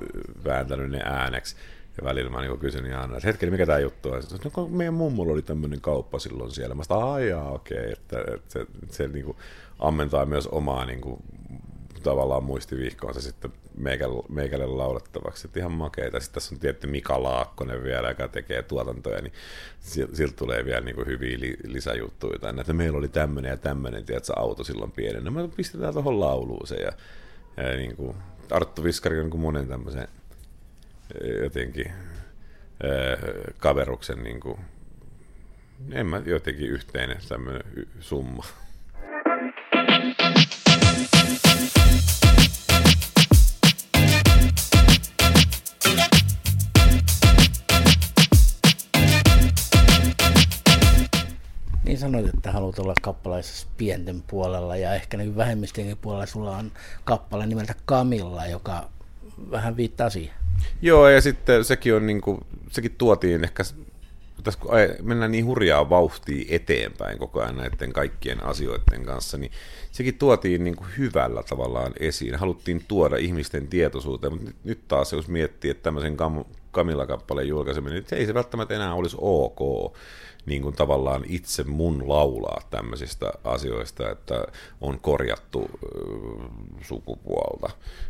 vääntänyt 0.45 0.91
ne 0.91 1.01
ääneksi. 1.03 1.55
Ja 1.97 2.03
välillä 2.03 2.29
mä 2.29 2.41
niin 2.41 2.59
kysyn 2.59 2.85
Janne, 2.85 3.17
että 3.17 3.27
hetkellä, 3.27 3.51
mikä 3.51 3.65
tämä 3.65 3.79
juttu 3.79 4.11
on? 4.11 4.23
Sitten, 4.23 4.51
no, 4.57 4.67
meidän 4.67 4.93
mummulla 4.93 5.33
oli 5.33 5.41
tämmöinen 5.41 5.81
kauppa 5.81 6.19
silloin 6.19 6.51
siellä. 6.51 6.75
Mä 6.75 6.83
sanoin, 6.83 7.13
aijaa, 7.13 7.51
okei, 7.51 7.77
okay. 7.77 7.91
että, 7.91 8.19
että 8.35 8.53
se, 8.53 8.65
se 8.89 9.07
niin 9.07 9.25
kuin 9.25 9.37
ammentaa 9.79 10.25
myös 10.25 10.47
omaa 10.47 10.85
niin 10.85 11.01
kuin, 11.01 11.19
tavallaan 12.05 12.43
muistivihkoonsa 12.43 13.21
sitten 13.21 13.53
meikälle, 14.29 14.65
laulettavaksi. 14.65 15.47
Että 15.47 15.59
ihan 15.59 15.71
makeita. 15.71 16.19
Sitten 16.19 16.33
tässä 16.33 16.55
on 16.55 16.59
tietty 16.59 16.87
Mika 16.87 17.23
Laakkonen 17.23 17.83
vielä, 17.83 18.09
joka 18.09 18.27
tekee 18.27 18.63
tuotantoja, 18.63 19.21
niin 19.21 19.33
siltä 20.13 20.35
tulee 20.35 20.65
vielä 20.65 20.81
niin 20.81 20.95
kuin 20.95 21.07
hyviä 21.07 21.39
li, 21.39 21.57
lisäjuttuja 21.63 22.39
tänne. 22.39 22.61
Että 22.61 22.73
meillä 22.73 22.97
oli 22.97 23.07
tämmöinen 23.07 23.49
ja 23.49 23.57
tämmöinen, 23.57 24.05
tiedätkö, 24.05 24.33
auto 24.35 24.63
silloin 24.63 24.91
pienenä. 24.91 25.31
Me 25.31 25.47
pistetään 25.47 25.93
tuohon 25.93 26.19
lauluun 26.19 26.67
se 26.67 26.75
ja, 26.75 26.91
ja 27.57 27.75
niin 27.75 27.95
kuin, 27.95 28.17
Arttu 28.51 28.83
Viskari 28.83 29.19
on 29.19 29.29
niin 29.29 29.39
monen 29.39 29.67
tämmöisen 29.67 30.07
jotenkin 31.43 31.91
kaveruksen 33.57 34.23
niin 34.23 34.39
kuin, 34.39 34.59
en 35.91 36.07
mä 36.07 36.21
jotenkin 36.25 36.69
yhteinen 36.69 37.17
tämmöinen 37.29 37.63
summa. 37.99 38.43
Niin 51.85 51.97
sanoit, 51.97 52.25
että 52.33 52.51
haluat 52.51 52.79
olla 52.79 52.93
kappalaisessa 53.01 53.67
pienten 53.77 54.23
puolella 54.27 54.75
ja 54.75 54.95
ehkä 54.95 55.17
niin 55.17 55.37
vähemmistöjenkin 55.37 55.97
puolella 55.97 56.25
sulla 56.25 56.57
on 56.57 56.71
kappale 57.03 57.45
nimeltä 57.45 57.75
Kamilla, 57.85 58.45
joka 58.45 58.89
vähän 59.51 59.77
viittaa 59.77 60.09
siihen. 60.09 60.35
Joo, 60.81 61.09
ja 61.09 61.21
sitten 61.21 61.65
sekin, 61.65 61.95
on 61.95 62.07
niin 62.07 62.21
kuin, 62.21 62.45
sekin 62.71 62.95
tuotiin 62.97 63.43
ehkä, 63.43 63.63
tässä 64.45 64.59
kun 64.59 64.71
mennään 65.01 65.31
niin 65.31 65.45
hurjaa 65.45 65.89
vauhtia 65.89 66.45
eteenpäin 66.49 67.17
koko 67.17 67.41
ajan 67.41 67.57
näiden 67.57 67.93
kaikkien 67.93 68.45
asioiden 68.45 69.05
kanssa, 69.05 69.37
niin 69.37 69.51
sekin 69.91 70.17
tuotiin 70.17 70.63
niin 70.63 70.75
kuin 70.75 70.89
hyvällä 70.97 71.43
tavallaan 71.43 71.93
esiin. 71.99 72.35
Haluttiin 72.35 72.85
tuoda 72.87 73.17
ihmisten 73.17 73.67
tietoisuuteen, 73.67 74.33
mutta 74.33 74.51
nyt 74.63 74.79
taas 74.87 75.13
jos 75.13 75.27
miettii, 75.27 75.71
että 75.71 75.83
tämmöisen 75.83 76.17
Kam- 76.17 76.45
Kamilla-kappaleen 76.71 77.47
julkaiseminen, 77.47 77.95
niin 77.95 78.09
se 78.09 78.15
ei 78.15 78.25
se 78.25 78.33
välttämättä 78.33 78.75
enää 78.75 78.93
olisi 78.93 79.17
ok 79.19 79.59
niin 80.45 80.61
kuin 80.61 80.75
tavallaan 80.75 81.23
itse 81.27 81.63
mun 81.63 82.09
laulaa 82.09 82.61
tämmöisistä 82.69 83.31
asioista, 83.43 84.11
että 84.11 84.45
on 84.81 84.99
korjattu 84.99 85.69
sukupuolta, 86.81 87.69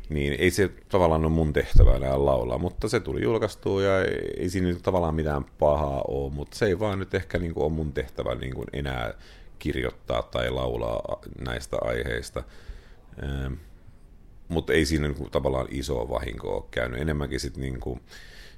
niin 0.09 0.33
ei 0.33 0.51
se 0.51 0.71
tavallaan 0.89 1.25
ole 1.25 1.31
mun 1.31 1.53
tehtävä 1.53 1.95
enää 1.95 2.25
laulaa, 2.25 2.57
mutta 2.57 2.89
se 2.89 2.99
tuli 2.99 3.21
julkaistua 3.23 3.81
ja 3.81 4.03
ei 4.37 4.49
siinä 4.49 4.67
nyt 4.67 4.81
tavallaan 4.83 5.15
mitään 5.15 5.43
pahaa 5.59 6.01
ole, 6.07 6.33
mutta 6.33 6.57
se 6.57 6.65
ei 6.65 6.79
vaan 6.79 6.99
nyt 6.99 7.13
ehkä 7.13 7.39
niin 7.39 7.53
kuin 7.53 7.63
ole 7.63 7.73
mun 7.73 7.93
tehtävä 7.93 8.35
niin 8.35 8.55
kuin 8.55 8.67
enää 8.73 9.13
kirjoittaa 9.59 10.21
tai 10.21 10.51
laulaa 10.51 11.21
näistä 11.39 11.77
aiheista. 11.81 12.43
mutta 14.47 14.73
ei 14.73 14.85
siinä 14.85 15.07
niin 15.07 15.17
kuin 15.17 15.31
tavallaan 15.31 15.67
isoa 15.69 16.09
vahinkoa 16.09 16.55
ole 16.55 16.63
käynyt. 16.71 17.01
Enemmänkin 17.01 17.39
sitten 17.39 17.61
niin 17.61 17.79
kuin, 17.79 18.01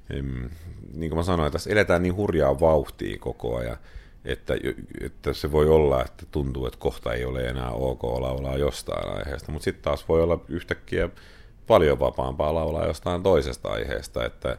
niin 0.08 1.10
kuin 1.10 1.16
mä 1.16 1.22
sanoin, 1.22 1.52
tässä 1.52 1.70
eletään 1.70 2.02
niin 2.02 2.16
hurjaa 2.16 2.60
vauhtia 2.60 3.18
koko 3.18 3.56
ajan, 3.56 3.76
että, 4.24 4.54
että 5.00 5.32
se 5.32 5.52
voi 5.52 5.68
olla, 5.68 6.04
että 6.04 6.26
tuntuu, 6.30 6.66
että 6.66 6.78
kohta 6.78 7.12
ei 7.12 7.24
ole 7.24 7.48
enää 7.48 7.70
ok 7.70 8.02
laulaa 8.02 8.56
jostain 8.56 9.08
aiheesta, 9.08 9.52
mutta 9.52 9.64
sitten 9.64 9.82
taas 9.82 10.08
voi 10.08 10.22
olla 10.22 10.44
yhtäkkiä 10.48 11.08
paljon 11.66 11.98
vapaampaa 11.98 12.54
laulaa 12.54 12.86
jostain 12.86 13.22
toisesta 13.22 13.68
aiheesta, 13.68 14.24
että, 14.24 14.58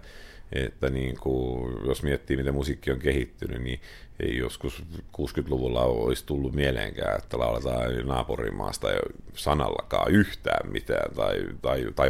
että 0.52 0.90
niin 0.90 1.18
kuin, 1.20 1.76
jos 1.88 2.04
miettii, 2.04 2.38
miten 2.38 2.54
musiikki 2.54 2.92
on 2.92 3.00
kehittynyt, 3.00 3.62
niin 3.62 3.80
ei 4.20 4.38
joskus 4.38 4.84
60-luvulla 5.18 5.84
olisi 5.84 6.26
tullut 6.26 6.54
mieleenkään, 6.54 7.18
että 7.18 7.40
lauletaan 7.40 8.08
naapurimaasta 8.08 8.92
jo 8.92 9.02
sanallakaan 9.34 10.12
yhtään 10.12 10.72
mitään, 10.72 11.16
tai, 11.16 11.46
tai, 11.62 11.88
tai 11.96 12.10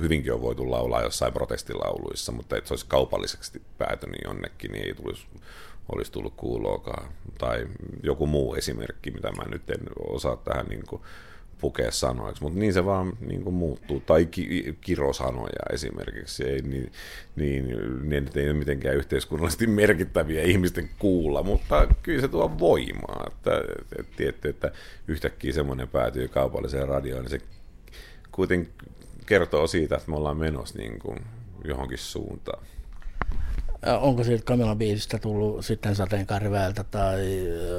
hyvinkin 0.00 0.32
on 0.32 0.42
voitu 0.42 0.70
laulaa 0.70 1.02
jossain 1.02 1.32
protestilauluissa, 1.32 2.32
mutta 2.32 2.56
että 2.56 2.68
se 2.68 2.74
olisi 2.74 2.86
kaupallisesti 2.88 3.62
päätynyt 3.78 4.20
jonnekin, 4.24 4.72
niin 4.72 4.86
ei 4.86 4.94
tulisi, 4.94 5.26
olisi 5.92 6.12
tullut 6.12 6.34
kuuloakaan. 6.36 7.12
Tai 7.38 7.66
joku 8.02 8.26
muu 8.26 8.54
esimerkki, 8.54 9.10
mitä 9.10 9.32
mä 9.32 9.44
nyt 9.44 9.70
en 9.70 9.80
osaa 9.98 10.36
tähän 10.36 10.66
niin 10.66 10.86
kuin 10.86 11.02
pukea 11.60 11.90
sanoiksi, 11.90 12.42
mutta 12.42 12.58
niin 12.58 12.72
se 12.72 12.84
vaan 12.84 13.12
niin 13.20 13.42
kuin 13.42 13.54
muuttuu. 13.54 14.00
Tai 14.00 14.26
ki- 14.26 14.78
kirosanoja 14.80 15.72
esimerkiksi, 15.72 16.44
ei, 16.44 16.62
niin, 16.62 16.92
niin, 17.36 17.68
niin 18.02 18.28
ei 18.34 18.50
ole 18.50 18.58
mitenkään 18.58 18.96
yhteiskunnallisesti 18.96 19.66
merkittäviä 19.66 20.42
ihmisten 20.42 20.90
kuulla, 20.98 21.42
mutta 21.42 21.88
kyllä 22.02 22.20
se 22.20 22.28
tuo 22.28 22.58
voimaa. 22.58 23.26
Että, 23.26 23.50
että, 23.98 24.12
tietty, 24.16 24.48
että 24.48 24.72
yhtäkkiä 25.08 25.52
semmoinen 25.52 25.88
päätyy 25.88 26.28
kaupalliseen 26.28 26.88
radioon, 26.88 27.22
niin 27.22 27.30
se 27.30 27.40
kuitenkin 28.32 28.72
kertoo 29.26 29.66
siitä, 29.66 29.96
että 29.96 30.10
me 30.10 30.16
ollaan 30.16 30.36
menossa 30.36 30.78
niin 30.78 30.98
kuin 30.98 31.18
johonkin 31.64 31.98
suuntaan. 31.98 32.62
Onko 34.00 34.24
siitä 34.24 34.44
Kamilan 34.44 34.78
biisistä 34.78 35.18
tullut 35.18 35.64
sitten 35.64 35.96
sateenkaariväeltä 35.96 36.84
tai 36.84 37.20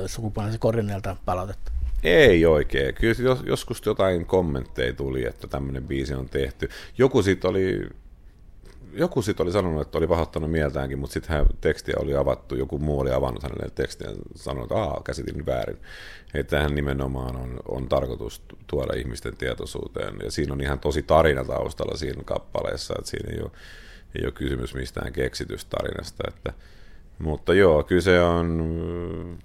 sukupuolisen 0.05 0.59
korineelta 0.59 1.15
palautetta? 1.25 1.71
Ei 2.03 2.45
oikein. 2.45 2.95
Kyllä 2.95 3.15
jos, 3.19 3.39
joskus 3.45 3.81
jotain 3.85 4.25
kommentteja 4.25 4.93
tuli, 4.93 5.25
että 5.27 5.47
tämmöinen 5.47 5.83
biisi 5.83 6.13
on 6.13 6.29
tehty. 6.29 6.69
Joku 6.97 7.21
sitten 7.21 7.49
oli, 7.49 7.89
joku 8.93 9.21
sit 9.21 9.39
oli 9.39 9.51
sanonut, 9.51 9.81
että 9.81 9.97
oli 9.97 10.07
pahoittanut 10.07 10.51
mieltäänkin, 10.51 10.99
mutta 10.99 11.13
sitten 11.13 11.45
tekstiä 11.61 11.95
oli 11.99 12.15
avattu, 12.15 12.55
joku 12.55 12.79
muu 12.79 12.99
oli 12.99 13.11
avannut 13.11 13.43
hänelle 13.43 13.69
tekstiä 13.75 14.09
ja 14.09 14.15
sanonut, 14.35 14.71
että 14.71 14.83
aah, 14.83 15.03
käsitin 15.03 15.45
väärin. 15.45 15.77
Että 16.33 16.57
tähän 16.57 16.75
nimenomaan 16.75 17.35
on, 17.35 17.59
on 17.67 17.89
tarkoitus 17.89 18.41
tuoda 18.67 18.93
ihmisten 18.93 19.37
tietoisuuteen. 19.37 20.15
Ja 20.23 20.31
siinä 20.31 20.53
on 20.53 20.61
ihan 20.61 20.79
tosi 20.79 21.03
tarina 21.03 21.45
taustalla 21.45 21.97
siinä 21.97 22.23
kappaleessa, 22.23 22.93
että 22.97 23.09
siinä 23.09 23.33
ei 23.33 23.41
ole, 23.41 23.51
ei 24.19 24.25
ole 24.25 24.31
kysymys 24.31 24.73
mistään 24.73 25.13
keksitystarinasta, 25.13 26.23
että 26.27 26.53
mutta 27.21 27.53
joo, 27.53 27.84
kyllä 27.84 28.01
se 28.01 28.23
on, 28.23 29.38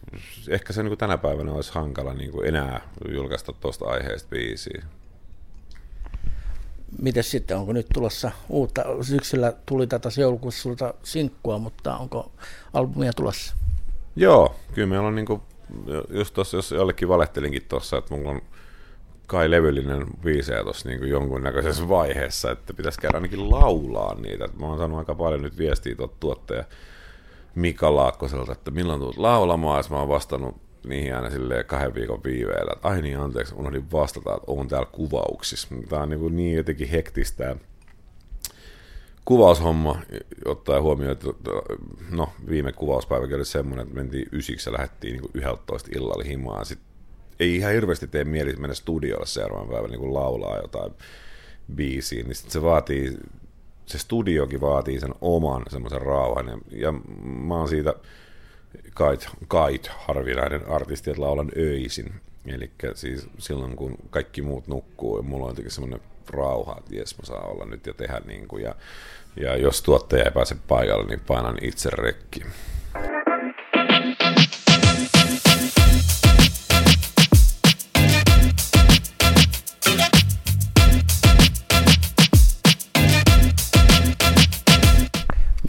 ehkä 0.48 0.72
se 0.72 0.82
niin 0.82 0.98
tänä 0.98 1.18
päivänä 1.18 1.52
olisi 1.52 1.72
hankala 1.74 2.14
niin 2.14 2.30
kuin 2.30 2.48
enää 2.48 2.80
julkaista 3.08 3.52
tuosta 3.52 3.84
aiheesta 3.84 4.28
biisiä. 4.28 4.82
Mites 7.02 7.30
sitten, 7.30 7.56
onko 7.56 7.72
nyt 7.72 7.86
tulossa 7.94 8.30
uutta, 8.48 8.82
syksyllä 9.02 9.52
tuli 9.66 9.86
tätä 9.86 10.08
joulukuussa 10.20 10.62
sulta 10.62 10.94
sinkkua, 11.02 11.58
mutta 11.58 11.96
onko 11.96 12.32
albumia 12.72 13.12
tulossa? 13.12 13.54
Joo, 14.16 14.56
kyllä 14.74 14.88
meillä 14.88 15.08
on 15.08 15.14
niin 15.14 15.26
kuin, 15.26 15.40
just 16.10 16.34
tuossa, 16.34 16.56
jos 16.56 16.70
jollekin 16.70 17.08
valehtelinkin 17.08 17.66
tuossa, 17.68 17.96
että 17.96 18.14
mulla 18.14 18.30
on 18.30 18.42
kai 19.26 19.50
levyllinen 19.50 20.06
biisejä 20.22 20.62
tuossa 20.62 20.88
niin 20.88 21.08
jonkunnäköisessä 21.08 21.88
vaiheessa, 21.88 22.50
että 22.50 22.74
pitäisi 22.74 23.00
käydä 23.00 23.16
ainakin 23.16 23.50
laulaa 23.50 24.14
niitä. 24.14 24.48
Mä 24.60 24.66
oon 24.66 24.78
saanut 24.78 24.98
aika 24.98 25.14
paljon 25.14 25.42
nyt 25.42 25.58
viestiä 25.58 25.94
tuolta 25.94 26.14
tuottaja 26.20 26.64
Mika 27.56 27.96
Laakkoselta, 27.96 28.52
että 28.52 28.70
milloin 28.70 29.00
tulet 29.00 29.16
laulamaan, 29.16 29.84
ja 29.84 29.90
mä 29.90 29.98
oon 29.98 30.08
vastannut 30.08 30.56
niihin 30.86 31.16
aina 31.16 31.30
silleen 31.30 31.64
kahden 31.64 31.94
viikon 31.94 32.24
viiveellä, 32.24 32.72
että 32.72 32.88
ai 32.88 33.02
niin 33.02 33.18
anteeksi, 33.18 33.54
unohdin 33.54 33.92
vastata, 33.92 34.34
että 34.34 34.52
on 34.52 34.68
täällä 34.68 34.88
kuvauksissa. 34.92 35.68
Tämä 35.88 36.02
on 36.02 36.10
niin, 36.10 36.36
niin 36.36 36.56
jotenkin 36.56 36.88
hektistä 36.88 37.56
kuvaushomma, 39.24 39.98
ottaa 40.44 40.80
huomioon, 40.80 41.12
että 41.12 41.26
no, 42.10 42.28
viime 42.48 42.72
kuvauspäiväkin 42.72 43.36
oli 43.36 43.44
semmoinen, 43.44 43.82
että 43.82 43.94
mentiin 43.94 44.28
ysiksi 44.32 44.70
ja 44.70 44.72
lähdettiin 44.72 45.12
niin 45.12 45.30
11 45.34 45.90
illalla 45.94 46.24
himaan. 46.24 46.66
Sitten 46.66 46.88
ei 47.40 47.56
ihan 47.56 47.72
hirveästi 47.72 48.06
tee 48.06 48.24
mieli 48.24 48.56
mennä 48.56 48.74
studiolle 48.74 49.26
seuraavan 49.26 49.68
päivän 49.68 49.90
niin 49.90 50.14
laulaa 50.14 50.56
jotain 50.56 50.92
biisiä, 51.74 52.22
niin 52.22 52.34
sit 52.34 52.50
se 52.50 52.62
vaatii 52.62 53.16
se 53.86 53.98
studiokin 53.98 54.60
vaatii 54.60 55.00
sen 55.00 55.14
oman 55.20 55.62
semmoisen 55.68 56.00
rauhan. 56.02 56.48
Ja, 56.48 56.58
ja 56.70 56.92
mä 57.22 57.54
oon 57.54 57.68
siitä 57.68 57.94
kait, 58.94 59.28
kait 59.48 59.86
harvinainen 59.86 60.68
artisti, 60.68 61.10
että 61.10 61.22
laulan 61.22 61.50
öisin. 61.56 62.14
Eli 62.46 62.70
siis 62.94 63.28
silloin, 63.38 63.76
kun 63.76 63.96
kaikki 64.10 64.42
muut 64.42 64.66
nukkuu, 64.66 65.16
ja 65.16 65.22
mulla 65.22 65.44
on 65.44 65.50
jotenkin 65.50 65.72
semmoinen 65.72 66.00
rauha, 66.30 66.76
että 66.78 66.96
jes, 66.96 67.18
mä 67.18 67.24
saan 67.24 67.50
olla 67.50 67.64
nyt 67.64 67.86
ja 67.86 67.94
tehdä 67.94 68.20
niin 68.26 68.48
kuin, 68.48 68.62
ja, 68.62 68.74
ja 69.36 69.56
jos 69.56 69.82
tuottaja 69.82 70.24
ei 70.24 70.30
pääse 70.30 70.56
paikalle, 70.68 71.06
niin 71.06 71.20
painan 71.20 71.58
itse 71.62 71.90
rekki. 71.90 72.42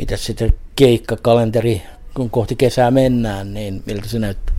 Mitäs 0.07 0.25
sitten 0.25 0.53
keikkakalenteri, 0.75 1.81
kun 2.13 2.29
kohti 2.29 2.55
kesää 2.55 2.91
mennään, 2.91 3.53
niin 3.53 3.83
miltä 3.85 4.07
se 4.07 4.19
näyttää? 4.19 4.55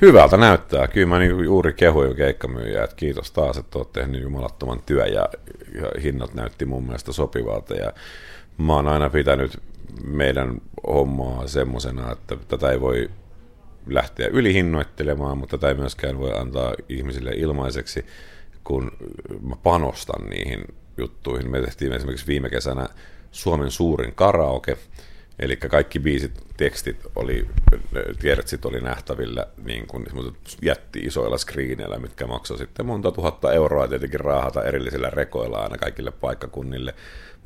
Hyvältä 0.00 0.36
näyttää. 0.36 0.88
Kyllä 0.88 1.06
mä 1.06 1.18
niin 1.18 1.44
juuri 1.44 1.72
kehuin 1.72 2.16
keikkamyyjää, 2.16 2.84
että 2.84 2.96
kiitos 2.96 3.32
taas, 3.32 3.56
että 3.56 3.78
olet 3.78 3.92
tehnyt 3.92 4.22
jumalattoman 4.22 4.82
työ 4.86 5.06
ja, 5.06 5.28
ja 5.74 6.00
hinnat 6.02 6.34
näytti 6.34 6.64
mun 6.64 6.84
mielestä 6.84 7.12
sopivalta. 7.12 7.74
Ja 7.74 7.92
mä 8.58 8.74
oon 8.74 8.88
aina 8.88 9.10
pitänyt 9.10 9.58
meidän 10.04 10.60
hommaa 10.86 11.46
semmosena, 11.46 12.12
että 12.12 12.36
tätä 12.48 12.70
ei 12.70 12.80
voi 12.80 13.10
lähteä 13.86 14.28
ylihinnoittelemaan, 14.28 15.38
mutta 15.38 15.58
tätä 15.58 15.68
ei 15.68 15.74
myöskään 15.74 16.18
voi 16.18 16.32
antaa 16.32 16.74
ihmisille 16.88 17.30
ilmaiseksi, 17.30 18.06
kun 18.64 18.92
mä 19.42 19.56
panostan 19.62 20.30
niihin 20.30 20.64
juttuihin. 20.96 21.50
Me 21.50 21.60
tehtiin 21.60 21.92
esimerkiksi 21.92 22.26
viime 22.26 22.50
kesänä 22.50 22.88
Suomen 23.32 23.70
suurin 23.70 24.14
karaoke, 24.14 24.76
Eli 25.40 25.56
kaikki 25.56 25.98
biisit, 25.98 26.32
tekstit 26.56 26.96
oli, 27.16 27.48
tiedät 28.20 28.48
sit 28.48 28.64
oli 28.64 28.80
nähtävillä 28.80 29.46
niin 29.64 29.86
kuin 29.86 30.06
jätti 30.62 30.98
isoilla 30.98 31.38
screeneillä, 31.38 31.98
mitkä 31.98 32.26
maksoi 32.26 32.58
sitten 32.58 32.86
monta 32.86 33.12
tuhatta 33.12 33.52
euroa 33.52 33.88
tietenkin 33.88 34.20
raahata 34.20 34.64
erillisillä 34.64 35.10
rekoilla 35.10 35.58
aina 35.58 35.78
kaikille 35.78 36.10
paikkakunnille. 36.10 36.94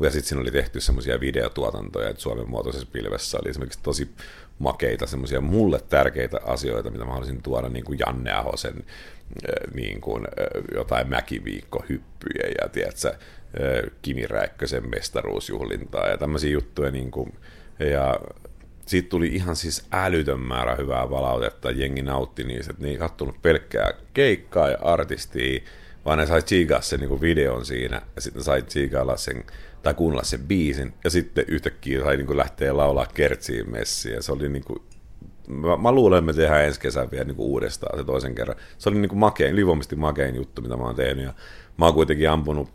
Ja 0.00 0.10
sitten 0.10 0.28
siinä 0.28 0.40
oli 0.40 0.50
tehty 0.50 0.80
semmoisia 0.80 1.20
videotuotantoja, 1.20 2.08
että 2.08 2.22
Suomen 2.22 2.50
muotoisessa 2.50 2.88
pilvessä 2.92 3.38
oli 3.42 3.50
esimerkiksi 3.50 3.78
tosi 3.82 4.08
makeita, 4.58 5.06
semmoisia 5.06 5.40
mulle 5.40 5.80
tärkeitä 5.88 6.38
asioita, 6.44 6.90
mitä 6.90 7.04
mä 7.04 7.10
haluaisin 7.10 7.42
tuoda, 7.42 7.68
niin 7.68 7.84
kuin 7.84 7.98
Janne 7.98 8.32
Ahosen 8.32 8.84
niin 9.74 10.00
kuin, 10.00 10.24
jotain 10.74 11.08
mäkiviikkohyppyjä 11.08 12.54
ja 12.62 12.68
tiedätkö, 12.68 13.14
Kimi 14.02 14.26
Räikkösen 14.26 14.90
mestaruusjuhlintaa 14.90 16.08
ja 16.08 16.18
tämmöisiä 16.18 16.50
juttuja. 16.50 16.90
Niin 16.90 17.10
kuin, 17.10 17.34
ja 17.78 18.20
siitä 18.86 19.08
tuli 19.08 19.26
ihan 19.26 19.56
siis 19.56 19.86
älytön 19.92 20.40
määrä 20.40 20.74
hyvää 20.76 21.06
palautetta, 21.06 21.70
jengi 21.70 22.02
nautti 22.02 22.44
niistä, 22.44 22.70
että 22.70 22.82
ne 22.82 22.88
ei 22.88 22.96
kattonut 22.96 23.42
pelkkää 23.42 23.92
keikkaa 24.14 24.70
ja 24.70 24.78
artistia, 24.80 25.60
vaan 26.04 26.18
ne 26.18 26.26
sai 26.26 26.42
tsiikaa 26.42 26.80
sen 26.80 27.00
niin 27.00 27.20
videon 27.20 27.66
siinä, 27.66 28.02
ja 28.16 28.22
sitten 28.22 28.42
sai 28.42 28.62
tsiikailla 28.62 29.16
sen, 29.16 29.44
tai 29.82 29.94
kuunnella 29.94 30.24
sen 30.24 30.40
biisin, 30.40 30.94
ja 31.04 31.10
sitten 31.10 31.44
yhtäkkiä 31.48 32.04
sai 32.04 32.16
niin 32.16 32.26
kuin 32.26 32.36
lähteä 32.36 32.76
laulaa 32.76 33.06
kertsiin 33.14 33.70
messiin, 33.70 34.14
ja 34.14 34.22
se 34.22 34.32
oli 34.32 34.48
niin 34.48 34.64
kuin, 34.64 34.82
mä, 35.48 35.76
mä 35.76 35.92
luulen, 35.92 36.18
että 36.18 36.26
me 36.26 36.32
tehdään 36.32 36.64
ensi 36.64 36.80
kesän 36.80 37.10
vielä 37.10 37.24
niin 37.24 37.36
kuin 37.36 37.46
uudestaan 37.46 37.98
se 37.98 38.04
toisen 38.04 38.34
kerran. 38.34 38.56
Se 38.78 38.88
oli 38.88 38.98
niin 38.98 39.08
kuin 39.08 39.18
makein, 39.18 39.56
livomisti 39.56 39.96
makein 39.96 40.34
juttu, 40.34 40.62
mitä 40.62 40.76
mä 40.76 40.84
oon 40.84 40.96
tehnyt, 40.96 41.24
ja 41.24 41.34
mä 41.76 41.84
oon 41.84 41.94
kuitenkin 41.94 42.30
ampunut 42.30 42.70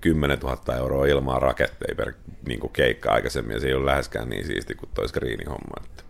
10 0.00 0.38
000 0.38 0.76
euroa 0.76 1.06
ilmaa 1.06 1.38
raketteja 1.38 1.94
per 1.94 2.12
niin 2.46 2.60
kuin 2.60 2.72
keikka 2.72 3.12
aikaisemmin, 3.12 3.54
ja 3.54 3.60
se 3.60 3.66
ei 3.66 3.74
ole 3.74 3.86
läheskään 3.86 4.28
niin 4.28 4.46
siisti 4.46 4.74
kuin 4.74 4.90
toi 4.94 5.08
screenihomma. 5.08 5.84
Että. 5.84 6.02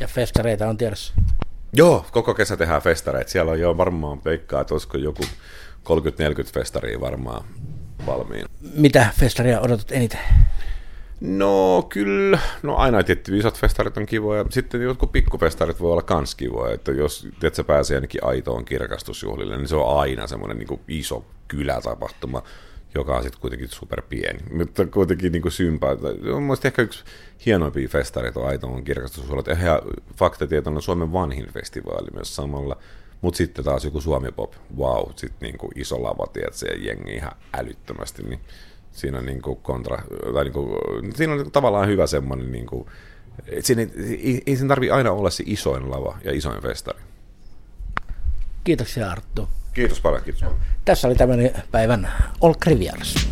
Ja 0.00 0.06
festareita 0.08 0.68
on 0.68 0.76
tiedossa. 0.76 1.14
Joo, 1.72 2.06
koko 2.12 2.34
kesä 2.34 2.56
tehdään 2.56 2.82
festareita. 2.82 3.30
Siellä 3.30 3.52
on 3.52 3.60
jo 3.60 3.76
varmaan 3.76 4.20
peikkaa, 4.20 4.60
että 4.60 4.74
olisiko 4.74 4.98
joku 4.98 5.22
30-40 5.22 5.26
festaria 6.54 7.00
varmaan 7.00 7.44
valmiina. 8.06 8.48
Mitä 8.74 9.06
festaria 9.18 9.60
odotat 9.60 9.92
eniten? 9.92 10.20
No 11.20 11.82
kyllä, 11.88 12.38
no 12.62 12.76
aina 12.76 13.02
tietty 13.02 13.38
isot 13.38 13.58
festarit 13.58 13.96
on 13.96 14.06
kivoja, 14.06 14.44
sitten 14.50 14.82
jotkut 14.82 15.12
pikkufestarit 15.12 15.80
voi 15.80 15.92
olla 15.92 16.02
kans 16.02 16.34
kivoja, 16.34 16.74
että 16.74 16.92
jos 16.92 17.28
tiedät, 17.40 17.54
sä 17.54 17.64
pääsee 17.64 17.94
ainakin 17.94 18.24
aitoon 18.24 18.64
kirkastusjuhlille, 18.64 19.56
niin 19.56 19.68
se 19.68 19.76
on 19.76 20.00
aina 20.00 20.26
semmoinen 20.26 20.58
niin 20.58 20.80
iso 20.88 21.24
kylätapahtuma, 21.48 22.42
joka 22.94 23.16
on 23.16 23.22
sitten 23.22 23.40
kuitenkin 23.40 23.68
super 23.68 24.02
pieni, 24.02 24.38
mutta 24.54 24.86
kuitenkin 24.86 25.32
niin 25.32 25.52
sympaa. 25.52 25.96
On 26.34 26.42
mielestäni 26.42 26.68
ehkä 26.68 26.82
yksi 26.82 27.04
hienoimpia 27.46 27.88
festareita 27.88 28.40
on 28.40 28.48
aitoon 28.48 28.84
kirkastusjuhlat, 28.84 29.46
ja 29.46 29.82
faktatietona 30.16 30.76
on 30.76 30.82
Suomen 30.82 31.12
vanhin 31.12 31.52
festivaali 31.52 32.08
myös 32.14 32.36
samalla, 32.36 32.76
mutta 33.20 33.38
sitten 33.38 33.64
taas 33.64 33.84
joku 33.84 34.00
Suomi 34.00 34.32
Pop, 34.32 34.52
wow, 34.76 35.10
sitten 35.16 35.38
niin 35.40 35.72
iso 35.74 36.02
lava, 36.02 36.26
tiedät, 36.26 36.54
se 36.54 36.66
jengi 36.66 37.14
ihan 37.14 37.32
älyttömästi, 37.52 38.22
niin 38.22 38.40
siinä 38.92 39.18
on 39.18 39.26
niin 39.26 39.42
kuin 39.42 39.58
kontra, 39.62 40.02
tai 40.34 40.44
niin 40.44 40.52
kuin, 40.52 40.78
siinä 41.14 41.32
on 41.32 41.38
niin 41.38 41.44
kuin 41.44 41.52
tavallaan 41.52 41.88
hyvä 41.88 42.06
semmoinen, 42.06 42.52
niin 42.52 42.66
kuin, 42.66 42.86
siinä 43.60 43.82
ei, 43.82 44.42
ei, 44.46 44.56
sen 44.56 44.68
tarvi 44.68 44.90
aina 44.90 45.12
olla 45.12 45.30
se 45.30 45.44
isoin 45.46 45.90
lava 45.90 46.18
ja 46.24 46.32
isoin 46.32 46.62
festari. 46.62 47.00
Kiitoksia 48.64 49.10
Arttu. 49.10 49.48
Kiitos 49.72 50.00
paljon, 50.00 50.22
kiitos 50.24 50.42
paljon. 50.42 50.60
Tässä 50.84 51.08
oli 51.08 51.14
tämän 51.14 51.38
päivän 51.70 52.08
All 52.40 52.52
Trivials. 52.64 53.28